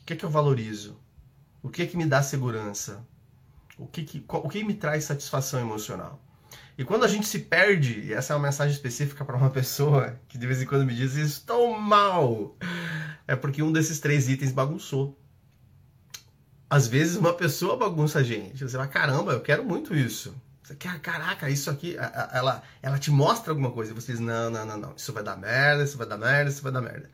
O 0.00 0.04
que 0.06 0.14
é 0.14 0.16
que 0.16 0.24
eu 0.24 0.30
valorizo? 0.30 0.98
O 1.62 1.68
que 1.68 1.82
é 1.82 1.86
que 1.86 1.94
me 1.94 2.06
dá 2.06 2.22
segurança? 2.22 3.06
O 3.78 3.86
que, 3.86 4.02
que, 4.02 4.24
o 4.26 4.48
que 4.48 4.64
me 4.64 4.74
traz 4.74 5.04
satisfação 5.04 5.60
emocional? 5.60 6.20
E 6.76 6.84
quando 6.84 7.04
a 7.04 7.08
gente 7.08 7.26
se 7.26 7.38
perde, 7.38 8.00
e 8.00 8.12
essa 8.12 8.32
é 8.32 8.36
uma 8.36 8.46
mensagem 8.46 8.74
específica 8.74 9.24
para 9.24 9.36
uma 9.36 9.50
pessoa 9.50 10.18
que 10.28 10.36
de 10.36 10.46
vez 10.46 10.60
em 10.60 10.66
quando 10.66 10.84
me 10.84 10.94
diz: 10.94 11.14
Estou 11.14 11.78
mal, 11.78 12.56
é 13.26 13.36
porque 13.36 13.62
um 13.62 13.72
desses 13.72 14.00
três 14.00 14.28
itens 14.28 14.52
bagunçou. 14.52 15.16
Às 16.68 16.86
vezes 16.86 17.16
uma 17.16 17.32
pessoa 17.32 17.76
bagunça 17.76 18.18
a 18.18 18.22
gente. 18.22 18.62
Você 18.62 18.76
vai, 18.76 18.88
caramba, 18.88 19.32
eu 19.32 19.40
quero 19.40 19.64
muito 19.64 19.94
isso. 19.94 20.34
Você 20.62 20.74
quer, 20.74 21.00
caraca, 21.00 21.48
isso 21.48 21.70
aqui, 21.70 21.96
ela, 22.32 22.62
ela 22.82 22.98
te 22.98 23.10
mostra 23.10 23.52
alguma 23.52 23.70
coisa. 23.70 23.92
E 23.92 23.94
você 23.94 24.12
diz: 24.12 24.20
não, 24.20 24.50
não, 24.50 24.66
não, 24.66 24.76
não, 24.76 24.94
isso 24.96 25.12
vai 25.12 25.22
dar 25.22 25.36
merda, 25.36 25.84
isso 25.84 25.96
vai 25.96 26.06
dar 26.06 26.18
merda, 26.18 26.50
isso 26.50 26.62
vai 26.62 26.72
dar 26.72 26.82
merda. 26.82 27.08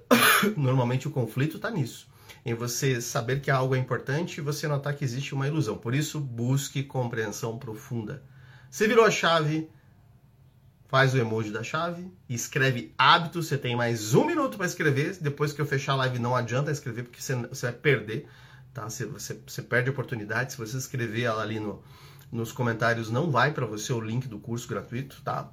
Normalmente 0.56 1.08
o 1.08 1.10
conflito 1.10 1.56
está 1.56 1.70
nisso 1.70 2.11
em 2.44 2.54
você 2.54 3.00
saber 3.00 3.40
que 3.40 3.50
algo 3.50 3.74
é 3.74 3.78
importante 3.78 4.38
e 4.38 4.40
você 4.40 4.66
notar 4.66 4.94
que 4.94 5.04
existe 5.04 5.34
uma 5.34 5.46
ilusão. 5.46 5.76
Por 5.76 5.94
isso, 5.94 6.18
busque 6.18 6.82
compreensão 6.82 7.58
profunda. 7.58 8.22
Você 8.70 8.88
virou 8.88 9.04
a 9.04 9.10
chave, 9.10 9.70
faz 10.88 11.14
o 11.14 11.18
emoji 11.18 11.50
da 11.50 11.62
chave, 11.62 12.10
escreve 12.28 12.92
hábito. 12.98 13.42
Você 13.42 13.56
tem 13.56 13.76
mais 13.76 14.14
um 14.14 14.24
minuto 14.24 14.56
para 14.56 14.66
escrever. 14.66 15.16
Depois 15.20 15.52
que 15.52 15.60
eu 15.60 15.66
fechar 15.66 15.92
a 15.92 15.96
live, 15.96 16.18
não 16.18 16.34
adianta 16.34 16.70
escrever, 16.70 17.04
porque 17.04 17.20
você, 17.20 17.36
você 17.46 17.66
vai 17.66 17.74
perder. 17.74 18.28
Tá? 18.74 18.88
Você, 18.88 19.06
você, 19.06 19.38
você 19.46 19.62
perde 19.62 19.88
a 19.88 19.92
oportunidade. 19.92 20.52
Se 20.52 20.58
você 20.58 20.76
escrever 20.76 21.22
ela 21.22 21.42
ali 21.42 21.60
no, 21.60 21.82
nos 22.30 22.50
comentários, 22.50 23.10
não 23.10 23.30
vai 23.30 23.52
para 23.52 23.66
você 23.66 23.92
o 23.92 24.00
link 24.00 24.26
do 24.26 24.38
curso 24.38 24.66
gratuito. 24.66 25.20
Tá? 25.22 25.48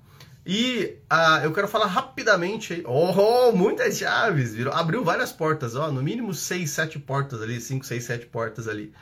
E 0.46 0.98
uh, 1.12 1.44
eu 1.44 1.54
quero 1.54 1.68
falar 1.68 1.88
rapidamente, 1.88 2.82
oh, 2.86 3.52
muitas 3.52 3.98
chaves, 3.98 4.56
virou, 4.56 4.74
abriu 4.74 5.04
várias 5.04 5.32
portas, 5.32 5.76
ó, 5.76 5.92
no 5.92 6.02
mínimo 6.02 6.34
6, 6.34 6.70
7 6.70 7.00
portas 7.00 7.42
ali, 7.42 7.60
5, 7.60 7.86
6, 7.86 8.04
7 8.04 8.26
portas 8.28 8.68
ali. 8.68 8.94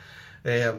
É, 0.43 0.75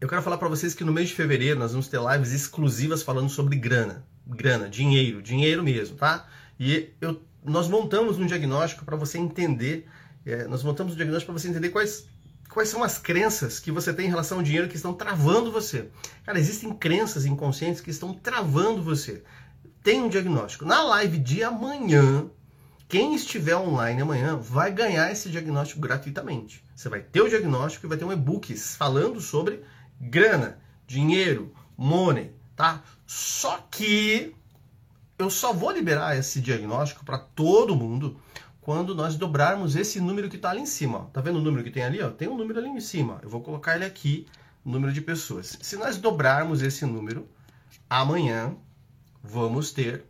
eu 0.00 0.08
quero 0.08 0.22
falar 0.22 0.38
para 0.38 0.48
vocês 0.48 0.74
que 0.74 0.84
no 0.84 0.92
mês 0.92 1.08
de 1.08 1.14
fevereiro 1.14 1.58
nós 1.58 1.72
vamos 1.72 1.88
ter 1.88 2.00
lives 2.00 2.32
exclusivas 2.32 3.02
falando 3.02 3.28
sobre 3.28 3.56
grana, 3.56 4.04
grana, 4.26 4.68
dinheiro, 4.68 5.20
dinheiro 5.20 5.62
mesmo, 5.62 5.96
tá? 5.96 6.26
E 6.58 6.90
eu, 7.00 7.20
nós 7.44 7.68
montamos 7.68 8.18
um 8.18 8.26
diagnóstico 8.26 8.84
para 8.84 8.96
você 8.96 9.18
entender, 9.18 9.86
é, 10.24 10.46
nós 10.46 10.62
montamos 10.62 10.94
um 10.94 10.96
diagnóstico 10.96 11.32
para 11.32 11.40
você 11.40 11.48
entender 11.48 11.68
quais 11.68 12.06
quais 12.52 12.68
são 12.68 12.82
as 12.82 12.98
crenças 12.98 13.60
que 13.60 13.70
você 13.70 13.92
tem 13.92 14.06
em 14.06 14.10
relação 14.10 14.38
ao 14.38 14.44
dinheiro 14.44 14.68
que 14.68 14.76
estão 14.76 14.94
travando 14.94 15.52
você. 15.52 15.90
Cara, 16.24 16.38
existem 16.38 16.72
crenças 16.72 17.26
inconscientes 17.26 17.80
que 17.80 17.90
estão 17.90 18.14
travando 18.14 18.82
você. 18.82 19.22
Tem 19.82 20.02
um 20.02 20.08
diagnóstico. 20.08 20.64
Na 20.64 20.82
live 20.82 21.18
de 21.18 21.42
amanhã, 21.42 22.28
quem 22.88 23.14
estiver 23.14 23.56
online 23.56 24.00
amanhã 24.00 24.36
vai 24.36 24.72
ganhar 24.72 25.12
esse 25.12 25.28
diagnóstico 25.28 25.80
gratuitamente. 25.80 26.64
Você 26.74 26.88
vai 26.88 27.00
ter 27.00 27.20
o 27.20 27.28
diagnóstico 27.28 27.86
e 27.86 27.88
vai 27.88 27.98
ter 27.98 28.04
um 28.04 28.12
e-book 28.12 28.54
falando 28.56 29.20
sobre 29.20 29.62
grana, 30.00 30.58
dinheiro, 30.86 31.54
money, 31.76 32.32
tá? 32.56 32.82
Só 33.06 33.58
que 33.70 34.34
eu 35.18 35.28
só 35.28 35.52
vou 35.52 35.70
liberar 35.70 36.16
esse 36.16 36.40
diagnóstico 36.40 37.04
para 37.04 37.18
todo 37.18 37.76
mundo 37.76 38.20
quando 38.68 38.94
nós 38.94 39.16
dobrarmos 39.16 39.76
esse 39.76 39.98
número 39.98 40.28
que 40.28 40.36
está 40.36 40.50
ali 40.50 40.60
em 40.60 40.66
cima. 40.66 41.08
Tá 41.10 41.22
vendo 41.22 41.38
o 41.38 41.40
número 41.40 41.64
que 41.64 41.70
tem 41.70 41.84
ali? 41.84 42.02
Ó? 42.02 42.10
Tem 42.10 42.28
um 42.28 42.36
número 42.36 42.58
ali 42.58 42.68
em 42.68 42.80
cima. 42.80 43.18
Eu 43.22 43.30
vou 43.30 43.40
colocar 43.40 43.76
ele 43.76 43.86
aqui, 43.86 44.26
número 44.62 44.92
de 44.92 45.00
pessoas. 45.00 45.58
Se 45.62 45.74
nós 45.78 45.96
dobrarmos 45.96 46.60
esse 46.60 46.84
número, 46.84 47.26
amanhã 47.88 48.54
vamos 49.24 49.72
ter 49.72 50.04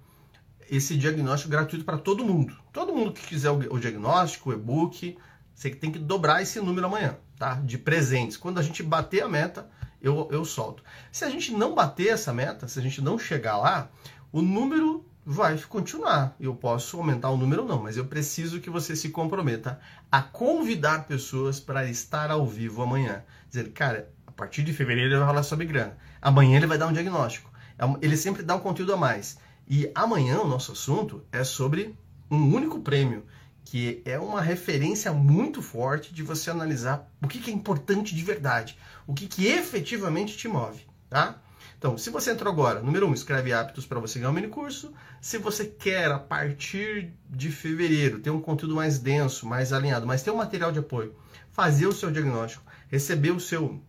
esse 0.69 0.97
diagnóstico 0.97 1.53
gratuito 1.53 1.85
para 1.85 1.99
todo 1.99 2.25
mundo. 2.25 2.53
Todo 2.73 2.93
mundo 2.93 3.13
que 3.13 3.25
quiser 3.29 3.51
o 3.51 3.79
diagnóstico, 3.79 4.51
o 4.51 4.53
e-book, 4.53 5.17
você 5.55 5.71
tem 5.71 5.93
que 5.93 5.99
dobrar 6.01 6.43
esse 6.43 6.61
número 6.61 6.89
amanhã, 6.89 7.17
tá? 7.39 7.55
De 7.65 7.79
presentes. 7.79 8.37
Quando 8.37 8.59
a 8.59 8.63
gente 8.63 8.83
bater 8.83 9.23
a 9.23 9.29
meta, 9.29 9.71
eu, 10.03 10.29
eu 10.33 10.45
solto. 10.45 10.83
Se 11.13 11.25
a 11.25 11.31
gente 11.31 11.53
não 11.53 11.77
bater 11.77 12.09
essa 12.09 12.33
meta, 12.33 12.67
se 12.67 12.77
a 12.77 12.83
gente 12.83 13.01
não 13.01 13.21
chegar 13.21 13.57
lá, 13.57 13.89
o 14.33 14.43
número 14.43 15.08
vai 15.31 15.59
continuar. 15.59 16.35
Eu 16.41 16.55
posso 16.55 16.97
aumentar 16.97 17.29
o 17.29 17.37
número 17.37 17.63
não, 17.63 17.83
mas 17.83 17.99
eu 17.99 18.07
preciso 18.07 18.63
que 18.63 18.71
você 18.71 18.97
se 18.97 19.11
comprometa 19.11 19.79
a 20.11 20.23
convidar 20.23 21.07
pessoas 21.07 21.61
para 21.61 21.85
estar 21.85 22.31
ao 22.31 22.47
vivo 22.47 22.81
amanhã. 22.81 23.23
Dizer, 23.47 23.71
cara, 23.73 24.11
a 24.27 24.33
partir 24.33 24.63
de 24.63 24.73
fevereiro 24.73 25.11
ele 25.11 25.19
vai 25.19 25.27
falar 25.27 25.43
sobre 25.43 25.67
grana. 25.67 25.99
Amanhã 26.23 26.57
ele 26.57 26.67
vai 26.67 26.79
dar 26.79 26.87
um 26.87 26.95
diagnóstico. 26.95 27.51
É 27.79 27.85
ele 28.01 28.17
sempre 28.17 28.43
dá 28.43 28.57
um 28.57 28.61
conteúdo 28.61 28.95
a 28.95 28.97
mais. 28.97 29.37
E 29.69 29.93
amanhã 29.95 30.41
o 30.41 30.49
nosso 30.49 30.73
assunto 30.73 31.23
é 31.31 31.45
sobre 31.45 31.95
um 32.31 32.55
único 32.55 32.81
prêmio, 32.81 33.23
que 33.67 34.01
é 34.07 34.19
uma 34.19 34.41
referência 34.41 35.13
muito 35.13 35.61
forte 35.61 36.15
de 36.15 36.23
você 36.23 36.49
analisar 36.49 37.07
o 37.23 37.29
que, 37.29 37.51
é 37.51 37.53
importante 37.53 38.15
de 38.15 38.25
verdade, 38.25 38.79
o 39.07 39.13
que, 39.13 39.27
que 39.27 39.47
efetivamente 39.47 40.39
te 40.39 40.49
move, 40.49 40.87
tá? 41.11 41.39
Então, 41.79 41.97
se 41.97 42.11
você 42.11 42.33
entrou 42.33 42.53
agora, 42.53 42.83
número 42.83 43.07
um, 43.07 43.15
escreve 43.15 43.53
hábitos 43.53 43.87
para 43.87 44.01
você 44.01 44.19
ganhar 44.19 44.33
um 44.33 44.35
mini 44.35 44.49
curso. 44.49 44.93
Se 45.21 45.39
você 45.39 45.65
quer, 45.65 46.11
a 46.11 46.19
partir 46.19 47.15
de 47.31 47.53
fevereiro, 47.53 48.19
ter 48.19 48.31
um 48.31 48.41
conteúdo 48.41 48.75
mais 48.75 48.99
denso, 48.99 49.47
mais 49.47 49.73
alinhado, 49.73 50.05
mas 50.05 50.21
ter 50.21 50.33
um 50.33 50.37
material 50.37 50.73
de 50.73 50.81
apoio, 50.81 51.15
fazer 51.53 51.87
o 51.87 51.93
seu 51.93 52.11
diagnóstico, 52.11 52.65
receber 52.89 53.31
o 53.31 53.39
seu, 53.39 53.81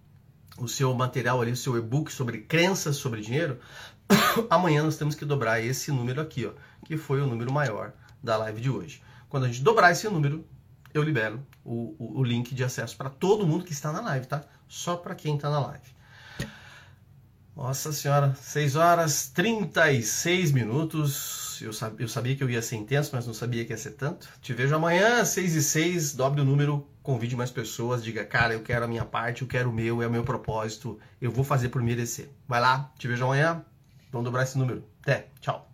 o 0.59 0.67
seu 0.67 0.93
material 0.93 1.41
ali, 1.41 1.51
o 1.51 1.57
seu 1.57 1.75
e-book 1.79 2.13
sobre 2.13 2.41
crenças 2.41 2.95
sobre 2.97 3.21
dinheiro, 3.21 3.59
amanhã 4.51 4.83
nós 4.83 4.95
temos 4.95 5.15
que 5.15 5.25
dobrar 5.25 5.59
esse 5.59 5.91
número 5.91 6.21
aqui, 6.21 6.45
ó, 6.45 6.51
que 6.85 6.95
foi 6.95 7.19
o 7.19 7.25
número 7.25 7.51
maior 7.51 7.93
da 8.21 8.37
live 8.37 8.61
de 8.61 8.69
hoje. 8.69 9.01
Quando 9.27 9.45
a 9.45 9.47
gente 9.47 9.63
dobrar 9.63 9.91
esse 9.91 10.07
número, 10.07 10.45
eu 10.93 11.01
libero 11.01 11.43
o, 11.65 11.95
o, 11.97 12.19
o 12.19 12.23
link 12.23 12.53
de 12.53 12.63
acesso 12.63 12.95
para 12.95 13.09
todo 13.09 13.47
mundo 13.47 13.65
que 13.65 13.73
está 13.73 13.91
na 13.91 14.01
live, 14.01 14.27
tá? 14.27 14.43
Só 14.67 14.95
para 14.95 15.15
quem 15.15 15.37
está 15.37 15.49
na 15.49 15.59
live. 15.59 15.98
Nossa 17.59 17.91
senhora, 17.91 18.33
6 18.35 18.77
horas 18.77 19.29
36 19.35 20.53
minutos. 20.53 21.61
Eu, 21.61 21.73
sab, 21.73 22.01
eu 22.01 22.07
sabia 22.07 22.33
que 22.33 22.41
eu 22.41 22.49
ia 22.49 22.61
ser 22.61 22.77
intenso, 22.77 23.11
mas 23.13 23.27
não 23.27 23.33
sabia 23.33 23.65
que 23.65 23.73
ia 23.73 23.77
ser 23.77 23.91
tanto. 23.91 24.29
Te 24.41 24.53
vejo 24.53 24.73
amanhã, 24.73 25.25
6 25.25 25.55
e 25.55 25.61
6, 25.61 26.13
dobre 26.15 26.39
o 26.39 26.45
número, 26.45 26.87
convide 27.03 27.35
mais 27.35 27.51
pessoas, 27.51 28.01
diga, 28.01 28.23
cara, 28.23 28.53
eu 28.53 28.61
quero 28.61 28.85
a 28.85 28.87
minha 28.87 29.03
parte, 29.03 29.41
eu 29.41 29.47
quero 29.47 29.69
o 29.69 29.73
meu, 29.73 30.01
é 30.01 30.07
o 30.07 30.11
meu 30.11 30.23
propósito, 30.23 30.97
eu 31.21 31.31
vou 31.31 31.43
fazer 31.43 31.67
por 31.67 31.83
merecer. 31.83 32.29
Vai 32.47 32.61
lá, 32.61 32.93
te 32.97 33.09
vejo 33.09 33.25
amanhã, 33.25 33.61
vamos 34.09 34.23
dobrar 34.23 34.43
esse 34.43 34.57
número. 34.57 34.81
Até, 35.01 35.27
tchau. 35.41 35.68